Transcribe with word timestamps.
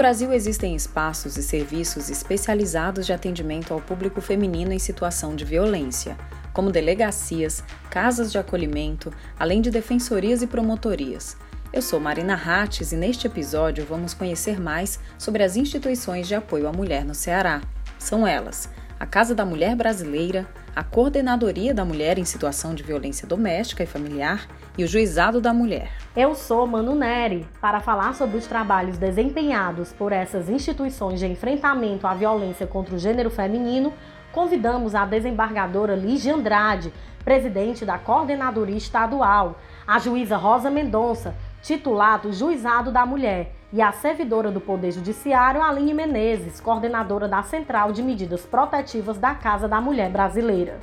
Brasil 0.00 0.32
existem 0.32 0.74
espaços 0.74 1.36
e 1.36 1.42
serviços 1.42 2.08
especializados 2.08 3.04
de 3.04 3.12
atendimento 3.12 3.74
ao 3.74 3.82
público 3.82 4.18
feminino 4.22 4.72
em 4.72 4.78
situação 4.78 5.36
de 5.36 5.44
violência, 5.44 6.16
como 6.54 6.72
delegacias, 6.72 7.62
casas 7.90 8.32
de 8.32 8.38
acolhimento, 8.38 9.12
além 9.38 9.60
de 9.60 9.70
defensorias 9.70 10.40
e 10.40 10.46
promotorias. 10.46 11.36
Eu 11.70 11.82
sou 11.82 12.00
Marina 12.00 12.34
Rates 12.34 12.92
e 12.92 12.96
neste 12.96 13.26
episódio 13.26 13.84
vamos 13.84 14.14
conhecer 14.14 14.58
mais 14.58 14.98
sobre 15.18 15.42
as 15.42 15.54
instituições 15.54 16.26
de 16.26 16.34
apoio 16.34 16.66
à 16.66 16.72
mulher 16.72 17.04
no 17.04 17.14
Ceará. 17.14 17.60
São 17.98 18.26
elas: 18.26 18.70
a 18.98 19.04
Casa 19.04 19.34
da 19.34 19.44
Mulher 19.44 19.76
Brasileira, 19.76 20.48
a 20.74 20.84
Coordenadoria 20.84 21.74
da 21.74 21.84
Mulher 21.84 22.18
em 22.18 22.24
Situação 22.24 22.74
de 22.74 22.82
Violência 22.82 23.26
Doméstica 23.26 23.82
e 23.82 23.86
Familiar 23.86 24.46
e 24.78 24.84
o 24.84 24.86
Juizado 24.86 25.40
da 25.40 25.52
Mulher. 25.52 25.90
Eu 26.16 26.34
sou 26.34 26.66
Manu 26.66 26.94
Neri 26.94 27.46
para 27.60 27.80
falar 27.80 28.14
sobre 28.14 28.36
os 28.36 28.46
trabalhos 28.46 28.96
desempenhados 28.96 29.92
por 29.92 30.12
essas 30.12 30.48
instituições 30.48 31.18
de 31.18 31.26
enfrentamento 31.26 32.06
à 32.06 32.14
violência 32.14 32.66
contra 32.66 32.94
o 32.94 32.98
gênero 32.98 33.30
feminino. 33.30 33.92
Convidamos 34.32 34.94
a 34.94 35.04
desembargadora 35.04 35.96
Lígia 35.96 36.34
Andrade, 36.34 36.92
presidente 37.24 37.84
da 37.84 37.98
Coordenadoria 37.98 38.76
Estadual, 38.76 39.58
a 39.86 39.98
juíza 39.98 40.36
Rosa 40.36 40.70
Mendonça, 40.70 41.34
titular 41.62 42.20
do 42.20 42.32
Juizado 42.32 42.92
da 42.92 43.04
Mulher, 43.04 43.52
e 43.72 43.80
a 43.80 43.92
servidora 43.92 44.50
do 44.50 44.60
Poder 44.60 44.92
Judiciário, 44.92 45.62
Aline 45.62 45.94
Menezes, 45.94 46.60
coordenadora 46.60 47.28
da 47.28 47.42
Central 47.42 47.92
de 47.92 48.02
Medidas 48.02 48.42
Protetivas 48.42 49.18
da 49.18 49.34
Casa 49.34 49.68
da 49.68 49.80
Mulher 49.80 50.10
Brasileira. 50.10 50.78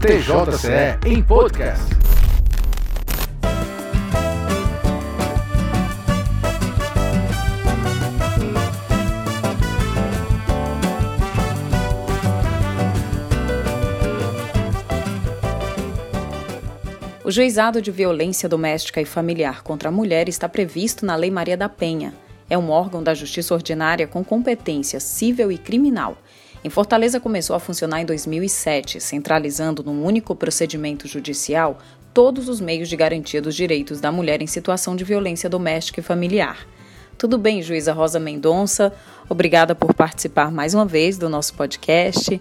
TJCE 0.00 0.98
em 1.06 1.22
podcast. 1.22 2.07
O 17.28 17.30
juizado 17.30 17.82
de 17.82 17.90
violência 17.90 18.48
doméstica 18.48 19.02
e 19.02 19.04
familiar 19.04 19.62
contra 19.62 19.90
a 19.90 19.92
mulher 19.92 20.30
está 20.30 20.48
previsto 20.48 21.04
na 21.04 21.14
Lei 21.14 21.30
Maria 21.30 21.58
da 21.58 21.68
Penha. 21.68 22.14
É 22.48 22.56
um 22.56 22.70
órgão 22.70 23.02
da 23.02 23.12
Justiça 23.12 23.52
Ordinária 23.52 24.06
com 24.06 24.24
competência 24.24 24.98
civil 24.98 25.52
e 25.52 25.58
criminal. 25.58 26.16
Em 26.64 26.70
Fortaleza 26.70 27.20
começou 27.20 27.54
a 27.54 27.60
funcionar 27.60 28.00
em 28.00 28.06
2007, 28.06 28.98
centralizando 28.98 29.84
num 29.84 30.06
único 30.06 30.34
procedimento 30.34 31.06
judicial 31.06 31.76
todos 32.14 32.48
os 32.48 32.62
meios 32.62 32.88
de 32.88 32.96
garantia 32.96 33.42
dos 33.42 33.54
direitos 33.54 34.00
da 34.00 34.10
mulher 34.10 34.40
em 34.40 34.46
situação 34.46 34.96
de 34.96 35.04
violência 35.04 35.50
doméstica 35.50 36.00
e 36.00 36.02
familiar. 36.02 36.66
Tudo 37.18 37.36
bem, 37.36 37.60
juíza 37.60 37.92
Rosa 37.92 38.18
Mendonça? 38.18 38.90
Obrigada 39.28 39.74
por 39.74 39.92
participar 39.92 40.50
mais 40.50 40.72
uma 40.72 40.86
vez 40.86 41.18
do 41.18 41.28
nosso 41.28 41.52
podcast. 41.52 42.40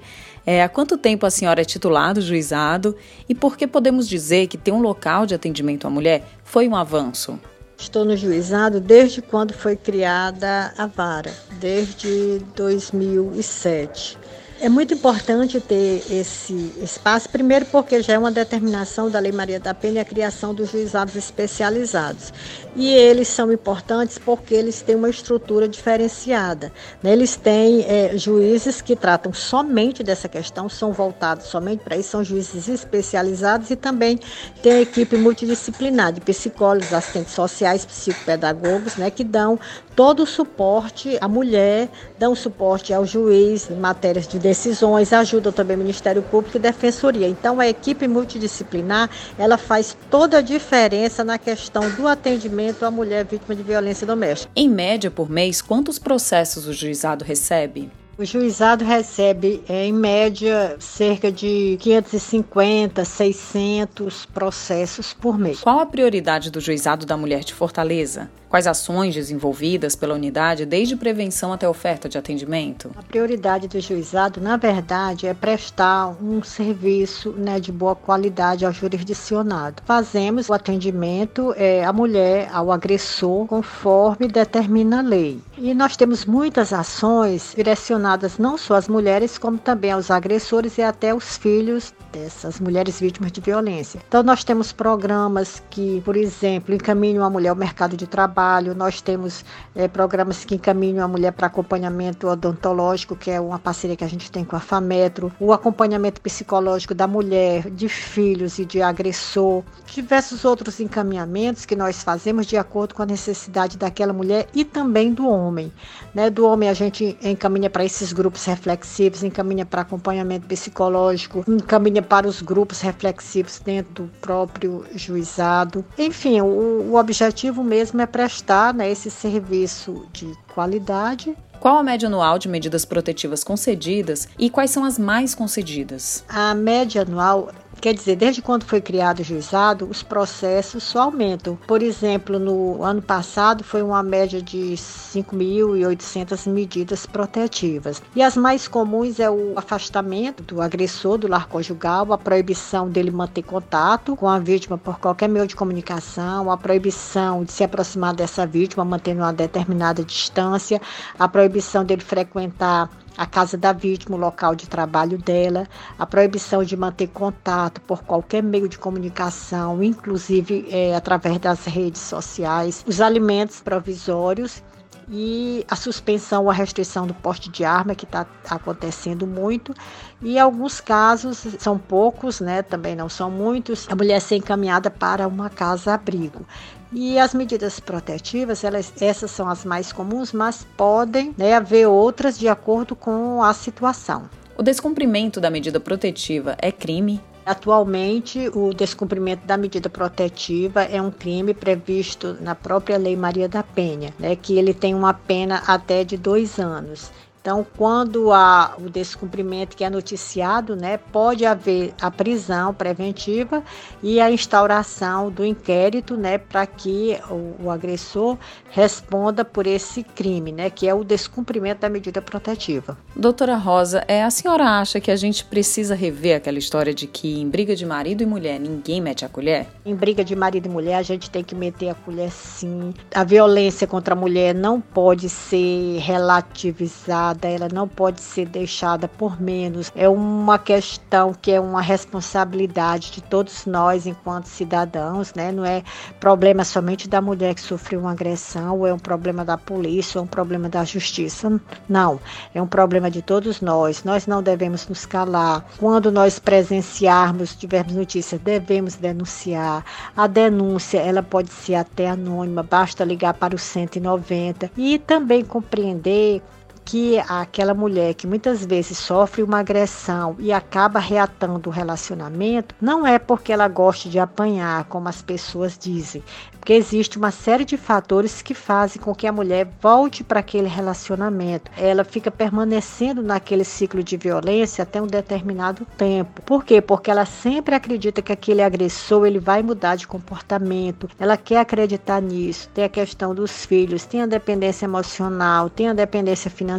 É, 0.49 0.63
há 0.63 0.69
quanto 0.69 0.97
tempo 0.97 1.25
a 1.25 1.29
senhora 1.29 1.61
é 1.61 1.65
titular 1.65 2.13
do 2.13 2.21
juizado 2.21 2.95
e 3.27 3.35
por 3.35 3.57
que 3.57 3.67
podemos 3.67 4.07
dizer 4.07 4.47
que 4.47 4.57
ter 4.57 4.71
um 4.71 4.79
local 4.79 5.25
de 5.25 5.35
atendimento 5.35 5.85
à 5.85 5.89
mulher 5.89 6.23
foi 6.41 6.69
um 6.69 6.75
avanço? 6.77 7.37
Estou 7.77 8.05
no 8.05 8.15
juizado 8.15 8.79
desde 8.79 9.21
quando 9.21 9.53
foi 9.53 9.75
criada 9.75 10.73
a 10.77 10.87
vara, 10.87 11.33
desde 11.59 12.39
2007. 12.55 14.17
É 14.59 14.67
muito 14.69 14.91
importante 14.91 15.61
ter 15.61 16.03
esse 16.09 16.73
espaço, 16.81 17.29
primeiro 17.29 17.63
porque 17.67 18.01
já 18.01 18.13
é 18.13 18.17
uma 18.17 18.31
determinação 18.31 19.07
da 19.07 19.19
Lei 19.19 19.31
Maria 19.31 19.59
da 19.59 19.71
Penha 19.71 20.01
a 20.01 20.05
criação 20.05 20.51
dos 20.51 20.71
juizados 20.71 21.15
especializados. 21.15 22.33
E 22.75 22.89
eles 22.91 23.27
são 23.27 23.51
importantes 23.51 24.17
porque 24.17 24.55
eles 24.55 24.81
têm 24.81 24.95
uma 24.95 25.11
estrutura 25.11 25.67
diferenciada. 25.67 26.71
Né? 27.03 27.13
Eles 27.13 27.35
têm 27.35 27.85
é, 27.87 28.17
juízes 28.17 28.81
que 28.81 28.95
tratam 28.95 29.31
somente 29.31 30.01
dessa 30.01 30.27
questão, 30.27 30.67
são 30.67 30.91
voltados 30.91 31.45
somente 31.45 31.83
para 31.83 31.95
isso, 31.95 32.09
são 32.09 32.23
juízes 32.23 32.67
especializados 32.67 33.69
e 33.69 33.75
também 33.75 34.19
tem 34.63 34.71
a 34.71 34.81
equipe 34.81 35.17
multidisciplinar 35.17 36.13
de 36.13 36.21
psicólogos, 36.21 36.93
assistentes 36.93 37.33
sociais, 37.33 37.85
psicopedagogos, 37.85 38.95
né, 38.95 39.11
que 39.11 39.23
dão 39.23 39.59
todo 39.95 40.23
o 40.23 40.27
suporte 40.27 41.17
à 41.19 41.27
mulher, 41.27 41.89
dão 42.19 42.35
suporte 42.35 42.93
ao 42.93 43.05
juiz 43.05 43.69
em 43.69 43.75
matérias 43.75 44.27
de 44.27 44.37
decisões, 44.47 45.11
ajudam 45.11 45.51
também 45.51 45.75
o 45.75 45.79
Ministério 45.79 46.21
Público 46.21 46.55
e 46.55 46.59
Defensoria. 46.59 47.27
Então, 47.27 47.59
a 47.59 47.67
equipe 47.67 48.07
multidisciplinar, 48.07 49.09
ela 49.37 49.57
faz 49.57 49.97
toda 50.09 50.37
a 50.37 50.41
diferença 50.41 51.21
na 51.21 51.37
questão 51.37 51.89
do 51.91 52.07
atendimento 52.07 52.85
à 52.85 52.91
mulher 52.91 53.25
vítima 53.25 53.53
de 53.53 53.61
violência 53.61 54.07
doméstica. 54.07 54.49
Em 54.55 54.69
média, 54.69 55.11
por 55.11 55.29
mês, 55.29 55.61
quantos 55.61 55.99
processos 55.99 56.65
o 56.65 56.71
juizado 56.71 57.25
recebe? 57.25 57.91
O 58.17 58.25
juizado 58.25 58.83
recebe, 58.83 59.61
é, 59.69 59.85
em 59.85 59.93
média, 59.93 60.75
cerca 60.79 61.31
de 61.31 61.77
550, 61.79 63.05
600 63.05 64.25
processos 64.25 65.13
por 65.13 65.37
mês. 65.37 65.59
Qual 65.59 65.79
a 65.79 65.85
prioridade 65.85 66.49
do 66.49 66.59
juizado 66.59 67.05
da 67.05 67.15
mulher 67.15 67.43
de 67.43 67.53
Fortaleza? 67.53 68.27
Quais 68.49 68.65
ações 68.65 69.13
desenvolvidas 69.13 69.93
pela 69.93 70.15
unidade, 70.15 70.65
desde 70.65 70.95
prevenção 70.95 71.51
até 71.51 71.67
oferta 71.67 72.07
de 72.07 72.17
atendimento? 72.17 72.89
A 72.95 73.03
prioridade 73.03 73.67
do 73.67 73.79
juizado, 73.81 74.39
na 74.39 74.55
verdade, 74.55 75.27
é 75.27 75.33
prestar 75.33 76.15
um 76.21 76.41
serviço 76.41 77.31
né, 77.31 77.59
de 77.59 77.73
boa 77.73 77.93
qualidade 77.93 78.65
ao 78.65 78.71
jurisdicionado. 78.71 79.83
Fazemos 79.85 80.47
o 80.47 80.53
atendimento 80.53 81.53
é, 81.57 81.83
à 81.83 81.91
mulher, 81.91 82.49
ao 82.53 82.71
agressor, 82.71 83.45
conforme 83.47 84.29
determina 84.29 84.99
a 84.99 85.01
lei. 85.01 85.41
E 85.57 85.73
nós 85.73 85.97
temos 85.97 86.25
muitas 86.25 86.71
ações 86.71 87.53
direcionadas 87.53 88.37
não 88.37 88.57
só 88.57 88.75
às 88.75 88.87
mulheres, 88.87 89.37
como 89.37 89.57
também 89.57 89.91
aos 89.91 90.09
agressores 90.09 90.77
e 90.77 90.81
até 90.81 91.13
os 91.13 91.35
filhos 91.35 91.93
dessas 92.13 92.61
mulheres 92.61 92.97
vítimas 92.97 93.33
de 93.33 93.41
violência. 93.41 93.99
Então, 94.07 94.23
nós 94.23 94.45
temos 94.45 94.71
programas 94.71 95.61
que, 95.69 96.01
por 96.05 96.15
exemplo, 96.15 96.73
encaminham 96.73 97.25
a 97.25 97.29
mulher 97.29 97.49
ao 97.49 97.55
mercado 97.55 97.97
de 97.97 98.07
trabalho 98.07 98.36
trabalho, 98.37 98.75
nós 98.75 99.01
temos 99.01 99.43
é, 99.75 99.87
programas 99.87 100.45
que 100.45 100.53
encaminham 100.53 101.03
a 101.03 101.07
mulher 101.07 101.31
para 101.31 101.47
acompanhamento 101.47 102.27
odontológico, 102.27 103.15
que 103.15 103.31
é 103.31 103.41
uma 103.41 103.57
parceria 103.57 103.95
que 103.95 104.03
a 104.03 104.07
gente 104.07 104.31
tem 104.31 104.45
com 104.45 104.55
a 104.55 104.59
FAMETRO, 104.59 105.31
o 105.39 105.51
acompanhamento 105.51 106.21
psicológico 106.21 106.93
da 106.93 107.07
mulher, 107.07 107.71
de 107.71 107.89
filhos 107.89 108.59
e 108.59 108.65
de 108.65 108.79
agressor, 108.79 109.63
diversos 109.87 110.45
outros 110.45 110.79
encaminhamentos 110.79 111.65
que 111.65 111.75
nós 111.75 112.03
fazemos 112.03 112.45
de 112.45 112.57
acordo 112.57 112.93
com 112.93 113.01
a 113.01 113.07
necessidade 113.07 113.75
daquela 113.75 114.13
mulher 114.13 114.47
e 114.53 114.63
também 114.63 115.11
do 115.11 115.27
homem. 115.27 115.71
Né? 116.13 116.29
Do 116.29 116.45
homem 116.45 116.69
a 116.69 116.73
gente 116.73 117.17
encaminha 117.23 117.71
para 117.71 117.83
esses 117.83 118.13
grupos 118.13 118.45
reflexivos, 118.45 119.23
encaminha 119.23 119.65
para 119.65 119.81
acompanhamento 119.81 120.45
psicológico, 120.45 121.43
encaminha 121.47 122.03
para 122.03 122.27
os 122.27 122.41
grupos 122.43 122.81
reflexivos 122.81 123.59
dentro 123.59 124.03
do 124.03 124.11
próprio 124.21 124.85
juizado. 124.93 125.83
Enfim, 125.97 126.39
o, 126.41 126.91
o 126.91 126.95
objetivo 126.95 127.63
mesmo 127.63 127.99
é 127.99 128.05
para 128.05 128.26
prestar 128.27 128.73
né, 128.73 128.91
esse 128.91 129.09
serviço 129.09 130.05
de 130.11 130.33
qualidade. 130.53 131.33
Qual 131.61 131.77
a 131.77 131.83
média 131.83 132.07
anual 132.07 132.37
de 132.37 132.49
medidas 132.49 132.83
protetivas 132.83 133.41
concedidas 133.41 134.27
e 134.37 134.49
quais 134.49 134.69
são 134.69 134.83
as 134.83 134.99
mais 134.99 135.33
concedidas? 135.33 136.25
A 136.27 136.53
média 136.53 137.03
anual 137.03 137.49
Quer 137.79 137.93
dizer, 137.93 138.15
desde 138.15 138.41
quando 138.41 138.63
foi 138.63 138.81
criado 138.81 139.19
o 139.19 139.23
juizado, 139.23 139.87
os 139.89 140.01
processos 140.01 140.83
só 140.83 141.03
aumentam. 141.03 141.55
Por 141.67 141.83
exemplo, 141.83 142.39
no 142.39 142.83
ano 142.83 143.01
passado 143.01 143.63
foi 143.63 143.83
uma 143.83 144.01
média 144.01 144.41
de 144.41 144.73
5.800 144.75 146.51
medidas 146.51 147.05
protetivas. 147.05 148.01
E 148.15 148.23
as 148.23 148.35
mais 148.35 148.67
comuns 148.67 149.19
é 149.19 149.29
o 149.29 149.53
afastamento 149.55 150.41
do 150.43 150.59
agressor 150.59 151.19
do 151.19 151.27
lar 151.27 151.47
conjugal, 151.47 152.11
a 152.11 152.17
proibição 152.17 152.89
dele 152.89 153.11
manter 153.11 153.43
contato 153.43 154.15
com 154.15 154.27
a 154.27 154.39
vítima 154.39 154.77
por 154.77 154.99
qualquer 154.99 155.29
meio 155.29 155.45
de 155.45 155.55
comunicação, 155.55 156.51
a 156.51 156.57
proibição 156.57 157.43
de 157.43 157.51
se 157.51 157.63
aproximar 157.63 158.13
dessa 158.15 158.45
vítima 158.45 158.83
mantendo 158.83 159.21
uma 159.21 159.33
determinada 159.33 160.03
distância, 160.03 160.81
a 161.17 161.27
proibição 161.27 161.85
dele 161.85 162.01
frequentar 162.01 162.89
a 163.17 163.25
casa 163.25 163.57
da 163.57 163.73
vítima, 163.73 164.15
o 164.15 164.19
local 164.19 164.55
de 164.55 164.69
trabalho 164.69 165.17
dela, 165.17 165.67
a 165.97 166.05
proibição 166.05 166.63
de 166.63 166.77
manter 166.77 167.07
contato 167.07 167.81
por 167.81 168.03
qualquer 168.03 168.43
meio 168.43 168.69
de 168.69 168.77
comunicação, 168.77 169.81
inclusive 169.81 170.67
é, 170.69 170.95
através 170.95 171.39
das 171.39 171.65
redes 171.65 172.01
sociais, 172.01 172.85
os 172.87 173.01
alimentos 173.01 173.59
provisórios 173.59 174.61
e 175.09 175.65
a 175.69 175.75
suspensão 175.75 176.43
ou 176.43 176.49
a 176.49 176.53
restrição 176.53 177.07
do 177.07 177.13
porte 177.13 177.49
de 177.49 177.63
arma, 177.63 177.95
que 177.95 178.05
está 178.05 178.27
acontecendo 178.49 179.25
muito. 179.25 179.73
E 180.21 180.37
alguns 180.37 180.81
casos, 180.81 181.45
são 181.59 181.77
poucos, 181.77 182.41
né, 182.41 182.61
também 182.61 182.95
não 182.95 183.07
são 183.07 183.31
muitos, 183.31 183.87
a 183.89 183.95
mulher 183.95 184.19
ser 184.19 184.35
encaminhada 184.35 184.89
para 184.89 185.27
uma 185.27 185.49
casa-abrigo. 185.49 186.45
E 186.91 187.19
as 187.19 187.33
medidas 187.33 187.79
protetivas, 187.79 188.63
elas, 188.63 188.93
essas 189.01 189.31
são 189.31 189.49
as 189.49 189.65
mais 189.65 189.91
comuns, 189.91 190.31
mas 190.31 190.65
podem 190.77 191.33
né, 191.37 191.53
haver 191.53 191.87
outras 191.87 192.39
de 192.39 192.47
acordo 192.47 192.95
com 192.95 193.43
a 193.43 193.53
situação. 193.53 194.29
O 194.57 194.63
descumprimento 194.63 195.39
da 195.39 195.49
medida 195.49 195.79
protetiva 195.79 196.55
é 196.59 196.71
crime? 196.71 197.21
Atualmente, 197.45 198.49
o 198.53 198.73
descumprimento 198.73 199.47
da 199.47 199.55
medida 199.55 199.89
protetiva 199.89 200.83
é 200.83 201.01
um 201.01 201.09
crime 201.09 201.53
previsto 201.53 202.35
na 202.41 202.53
própria 202.53 202.97
Lei 202.97 203.15
Maria 203.15 203.47
da 203.47 203.63
Penha, 203.63 204.13
né, 204.19 204.35
que 204.35 204.57
ele 204.57 204.73
tem 204.73 204.93
uma 204.93 205.13
pena 205.13 205.63
até 205.65 206.03
de 206.03 206.17
dois 206.17 206.59
anos. 206.59 207.09
Então, 207.47 207.65
quando 207.77 208.33
há 208.33 208.75
o 208.77 208.89
descumprimento 208.89 209.77
que 209.77 209.85
é 209.85 209.89
noticiado, 209.89 210.75
né, 210.75 210.97
pode 210.97 211.45
haver 211.45 211.93
a 212.01 212.11
prisão 212.11 212.73
preventiva 212.73 213.63
e 214.03 214.19
a 214.19 214.29
instauração 214.29 215.31
do 215.31 215.45
inquérito, 215.45 216.17
né, 216.17 216.37
para 216.37 216.65
que 216.65 217.17
o, 217.29 217.63
o, 217.63 217.71
agressor 217.71 218.37
responda 218.69 219.45
por 219.45 219.65
esse 219.65 220.03
crime, 220.03 220.51
né, 220.51 220.69
que 220.69 220.89
é 220.89 220.93
o 220.93 221.05
descumprimento 221.05 221.79
da 221.79 221.89
medida 221.89 222.21
protetiva. 222.21 222.97
Doutora 223.15 223.55
Rosa, 223.55 224.03
é, 224.09 224.25
a 224.25 224.29
senhora 224.29 224.81
acha 224.81 224.99
que 224.99 225.09
a 225.09 225.15
gente 225.15 225.45
precisa 225.45 225.95
rever 225.95 226.35
aquela 226.35 226.57
história 226.57 226.93
de 226.93 227.07
que 227.07 227.39
em 227.39 227.49
briga 227.49 227.77
de 227.77 227.85
marido 227.85 228.23
e 228.23 228.25
mulher 228.25 228.59
ninguém 228.59 228.99
mete 228.99 229.23
a 229.23 229.29
colher? 229.29 229.67
Em 229.85 229.95
briga 229.95 230.21
de 230.21 230.35
marido 230.35 230.65
e 230.65 230.69
mulher 230.69 230.95
a 230.95 231.01
gente 231.01 231.29
tem 231.29 231.45
que 231.45 231.55
meter 231.55 231.91
a 231.91 231.95
colher 231.95 232.29
sim. 232.29 232.93
A 233.15 233.23
violência 233.23 233.87
contra 233.87 234.13
a 234.13 234.17
mulher 234.17 234.53
não 234.53 234.81
pode 234.81 235.29
ser 235.29 235.99
relativizada 235.99 237.36
ela 237.45 237.67
não 237.71 237.87
pode 237.87 238.21
ser 238.21 238.47
deixada 238.47 239.07
por 239.07 239.41
menos. 239.41 239.91
É 239.95 240.07
uma 240.07 240.57
questão 240.57 241.33
que 241.33 241.51
é 241.51 241.59
uma 241.59 241.81
responsabilidade 241.81 243.11
de 243.11 243.21
todos 243.21 243.65
nós 243.65 244.07
enquanto 244.07 244.45
cidadãos, 244.45 245.33
né? 245.33 245.51
Não 245.51 245.65
é 245.65 245.83
problema 246.19 246.63
somente 246.63 247.07
da 247.07 247.21
mulher 247.21 247.53
que 247.53 247.61
sofreu 247.61 247.99
uma 247.99 248.11
agressão, 248.11 248.79
ou 248.79 248.87
é 248.87 248.93
um 248.93 248.99
problema 248.99 249.43
da 249.43 249.57
polícia, 249.57 250.19
ou 250.19 250.25
um 250.25 250.27
problema 250.27 250.69
da 250.69 250.83
justiça. 250.85 251.59
Não, 251.87 252.19
é 252.53 252.61
um 252.61 252.67
problema 252.67 253.11
de 253.11 253.21
todos 253.21 253.61
nós. 253.61 254.03
Nós 254.03 254.25
não 254.25 254.41
devemos 254.41 254.87
nos 254.87 255.05
calar. 255.05 255.65
Quando 255.77 256.11
nós 256.11 256.39
presenciarmos, 256.39 257.55
tivermos 257.55 257.93
notícias, 257.93 258.39
devemos 258.41 258.95
denunciar. 258.95 259.83
A 260.15 260.27
denúncia, 260.27 260.99
ela 260.99 261.21
pode 261.21 261.51
ser 261.51 261.75
até 261.75 262.09
anônima, 262.09 262.63
basta 262.63 263.03
ligar 263.03 263.33
para 263.33 263.55
o 263.55 263.59
190 263.59 264.71
e 264.77 264.97
também 264.99 265.43
compreender 265.43 266.41
que 266.87 267.19
aquela 267.27 267.73
mulher 267.73 268.13
que 268.13 268.25
muitas 268.25 268.65
vezes 268.65 268.97
sofre 268.97 269.43
uma 269.43 269.59
agressão 269.59 270.37
e 270.39 270.53
acaba 270.53 270.99
reatando 270.99 271.69
o 271.69 271.73
relacionamento, 271.73 272.73
não 272.79 273.05
é 273.05 273.19
porque 273.19 273.51
ela 273.51 273.67
goste 273.67 274.09
de 274.09 274.17
apanhar, 274.17 274.85
como 274.85 275.09
as 275.09 275.21
pessoas 275.21 275.77
dizem, 275.77 276.23
porque 276.67 276.73
existe 276.73 277.17
uma 277.17 277.31
série 277.31 277.65
de 277.65 277.77
fatores 277.77 278.41
que 278.41 278.53
fazem 278.53 279.01
com 279.01 279.13
que 279.15 279.27
a 279.27 279.31
mulher 279.31 279.67
volte 279.81 280.23
para 280.23 280.41
aquele 280.41 280.67
relacionamento. 280.67 281.71
Ela 281.77 282.03
fica 282.03 282.29
permanecendo 282.29 283.21
naquele 283.21 283.63
ciclo 283.63 284.03
de 284.03 284.17
violência 284.17 284.83
até 284.83 285.01
um 285.01 285.07
determinado 285.07 285.85
tempo. 285.97 286.41
Por 286.41 286.65
quê? 286.65 286.81
Porque 286.81 287.11
ela 287.11 287.25
sempre 287.25 287.75
acredita 287.75 288.21
que 288.21 288.33
aquele 288.33 288.61
agressor 288.61 289.25
ele 289.25 289.39
vai 289.39 289.63
mudar 289.63 289.95
de 289.95 290.07
comportamento. 290.07 291.09
Ela 291.19 291.37
quer 291.37 291.59
acreditar 291.59 292.21
nisso. 292.21 292.69
Tem 292.73 292.83
a 292.83 292.89
questão 292.89 293.33
dos 293.33 293.65
filhos, 293.65 294.05
tem 294.05 294.21
a 294.21 294.25
dependência 294.25 294.85
emocional, 294.85 295.69
tem 295.69 295.87
a 295.87 295.93
dependência 295.93 296.51
financeira, 296.51 296.76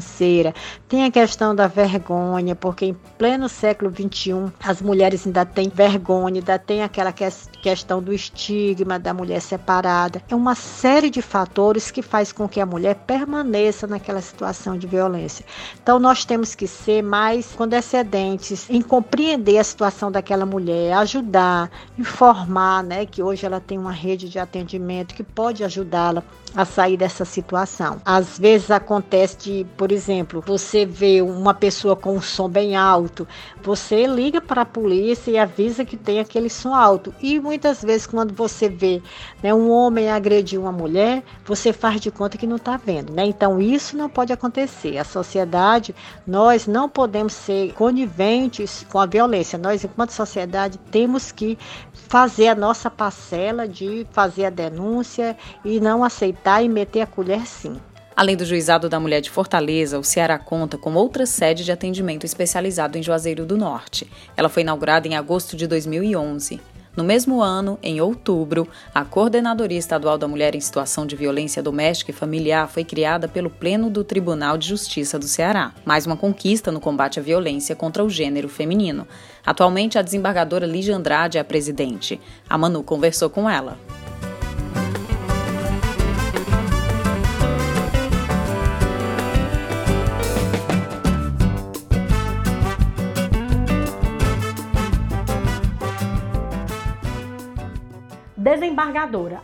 tem 0.88 1.04
a 1.04 1.10
questão 1.10 1.54
da 1.54 1.66
vergonha, 1.66 2.54
porque 2.54 2.86
em 2.86 2.96
pleno 3.16 3.48
século 3.48 3.90
XXI 3.90 4.52
as 4.62 4.82
mulheres 4.82 5.26
ainda 5.26 5.44
têm 5.44 5.68
vergonha, 5.68 6.40
ainda 6.40 6.58
tem 6.58 6.82
aquela 6.82 7.12
questão 7.12 8.02
do 8.02 8.12
estigma 8.12 8.98
da 8.98 9.14
mulher 9.14 9.40
separada 9.40 9.58
separada. 9.58 10.22
É 10.28 10.34
uma 10.34 10.54
série 10.54 11.10
de 11.10 11.20
fatores 11.20 11.90
que 11.90 12.00
faz 12.00 12.32
com 12.32 12.48
que 12.48 12.60
a 12.60 12.66
mulher 12.66 12.94
permaneça 13.06 13.86
naquela 13.86 14.20
situação 14.20 14.78
de 14.78 14.86
violência. 14.86 15.44
Então 15.82 15.98
nós 15.98 16.24
temos 16.24 16.54
que 16.54 16.66
ser 16.66 17.02
mais 17.02 17.52
condescendentes 17.52 18.68
em 18.70 18.80
compreender 18.80 19.58
a 19.58 19.64
situação 19.64 20.10
daquela 20.10 20.46
mulher, 20.46 20.94
ajudar, 20.94 21.70
informar, 21.98 22.82
né, 22.82 23.04
que 23.04 23.22
hoje 23.22 23.44
ela 23.44 23.60
tem 23.60 23.78
uma 23.78 23.92
rede 23.92 24.28
de 24.28 24.38
atendimento 24.38 25.14
que 25.14 25.22
pode 25.22 25.64
ajudá-la 25.64 26.22
a 26.54 26.64
sair 26.64 26.96
dessa 26.96 27.24
situação. 27.24 28.00
Às 28.04 28.38
vezes 28.38 28.70
acontece 28.70 29.36
de, 29.36 29.66
por 29.76 29.87
exemplo, 29.92 30.42
você 30.44 30.84
vê 30.84 31.22
uma 31.22 31.54
pessoa 31.54 31.96
com 31.96 32.16
um 32.16 32.20
som 32.20 32.48
bem 32.48 32.76
alto, 32.76 33.26
você 33.62 34.06
liga 34.06 34.40
para 34.40 34.62
a 34.62 34.66
polícia 34.66 35.30
e 35.30 35.38
avisa 35.38 35.84
que 35.84 35.96
tem 35.96 36.20
aquele 36.20 36.48
som 36.48 36.74
alto. 36.74 37.14
E 37.20 37.38
muitas 37.38 37.82
vezes 37.82 38.06
quando 38.06 38.34
você 38.34 38.68
vê 38.68 39.02
né, 39.42 39.52
um 39.52 39.70
homem 39.70 40.10
agredir 40.10 40.60
uma 40.60 40.72
mulher, 40.72 41.22
você 41.44 41.72
faz 41.72 42.00
de 42.00 42.10
conta 42.10 42.38
que 42.38 42.46
não 42.46 42.56
está 42.56 42.76
vendo, 42.76 43.12
né? 43.12 43.24
Então 43.26 43.60
isso 43.60 43.96
não 43.96 44.08
pode 44.08 44.32
acontecer. 44.32 44.98
A 44.98 45.04
sociedade, 45.04 45.94
nós 46.26 46.66
não 46.66 46.88
podemos 46.88 47.32
ser 47.32 47.72
coniventes 47.74 48.86
com 48.90 48.98
a 48.98 49.06
violência. 49.06 49.58
Nós, 49.58 49.84
enquanto 49.84 50.10
sociedade, 50.10 50.78
temos 50.90 51.32
que 51.32 51.58
fazer 51.92 52.48
a 52.48 52.54
nossa 52.54 52.90
parcela 52.90 53.68
de 53.68 54.06
fazer 54.12 54.46
a 54.46 54.50
denúncia 54.50 55.36
e 55.64 55.80
não 55.80 56.02
aceitar 56.02 56.62
e 56.62 56.68
meter 56.68 57.02
a 57.02 57.06
colher 57.06 57.46
sim. 57.46 57.78
Além 58.18 58.36
do 58.36 58.44
Juizado 58.44 58.88
da 58.88 58.98
Mulher 58.98 59.20
de 59.20 59.30
Fortaleza, 59.30 59.96
o 59.96 60.02
Ceará 60.02 60.40
conta 60.40 60.76
com 60.76 60.92
outra 60.94 61.24
sede 61.24 61.64
de 61.64 61.70
atendimento 61.70 62.26
especializado 62.26 62.98
em 62.98 63.02
Juazeiro 63.02 63.46
do 63.46 63.56
Norte. 63.56 64.10
Ela 64.36 64.48
foi 64.48 64.62
inaugurada 64.62 65.06
em 65.06 65.14
agosto 65.14 65.56
de 65.56 65.68
2011. 65.68 66.60
No 66.96 67.04
mesmo 67.04 67.40
ano, 67.40 67.78
em 67.80 68.00
outubro, 68.00 68.66
a 68.92 69.04
Coordenadoria 69.04 69.78
Estadual 69.78 70.18
da 70.18 70.26
Mulher 70.26 70.56
em 70.56 70.60
Situação 70.60 71.06
de 71.06 71.14
Violência 71.14 71.62
Doméstica 71.62 72.10
e 72.10 72.14
Familiar 72.14 72.68
foi 72.68 72.82
criada 72.82 73.28
pelo 73.28 73.50
Pleno 73.50 73.88
do 73.88 74.02
Tribunal 74.02 74.58
de 74.58 74.66
Justiça 74.66 75.16
do 75.16 75.28
Ceará. 75.28 75.72
Mais 75.84 76.04
uma 76.04 76.16
conquista 76.16 76.72
no 76.72 76.80
combate 76.80 77.20
à 77.20 77.22
violência 77.22 77.76
contra 77.76 78.04
o 78.04 78.10
gênero 78.10 78.48
feminino. 78.48 79.06
Atualmente, 79.46 79.96
a 79.96 80.02
desembargadora 80.02 80.66
Lígia 80.66 80.96
Andrade 80.96 81.38
é 81.38 81.40
a 81.40 81.44
presidente. 81.44 82.20
A 82.50 82.58
Manu 82.58 82.82
conversou 82.82 83.30
com 83.30 83.48
ela. 83.48 83.78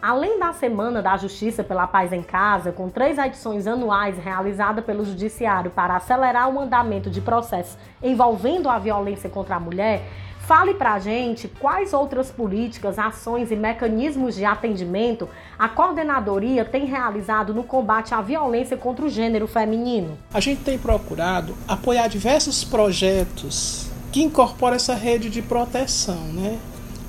Além 0.01 0.39
da 0.39 0.53
Semana 0.53 1.03
da 1.03 1.17
Justiça 1.17 1.65
pela 1.65 1.89
Paz 1.89 2.13
em 2.13 2.23
Casa, 2.23 2.71
com 2.71 2.89
três 2.89 3.19
edições 3.19 3.67
anuais 3.67 4.17
realizada 4.17 4.81
pelo 4.81 5.05
Judiciário 5.05 5.73
para 5.73 5.97
acelerar 5.97 6.49
o 6.49 6.61
andamento 6.61 7.11
de 7.11 7.21
processos 7.21 7.77
envolvendo 8.01 8.69
a 8.69 8.79
violência 8.79 9.29
contra 9.29 9.57
a 9.57 9.59
mulher, 9.61 10.07
fale 10.47 10.75
para 10.75 10.93
a 10.93 10.99
gente 11.01 11.49
quais 11.49 11.93
outras 11.93 12.31
políticas, 12.31 12.97
ações 12.97 13.51
e 13.51 13.57
mecanismos 13.57 14.37
de 14.37 14.45
atendimento 14.45 15.29
a 15.59 15.69
coordenadoria 15.69 16.65
tem 16.65 16.85
realizado 16.85 17.53
no 17.53 17.64
combate 17.64 18.14
à 18.14 18.21
violência 18.21 18.76
contra 18.76 19.05
o 19.05 19.09
gênero 19.09 19.49
feminino. 19.49 20.17
A 20.33 20.38
gente 20.38 20.62
tem 20.62 20.79
procurado 20.79 21.57
apoiar 21.67 22.07
diversos 22.07 22.62
projetos 22.62 23.91
que 24.12 24.23
incorporam 24.23 24.76
essa 24.76 24.95
rede 24.95 25.29
de 25.29 25.43
proteção, 25.43 26.23
né? 26.33 26.57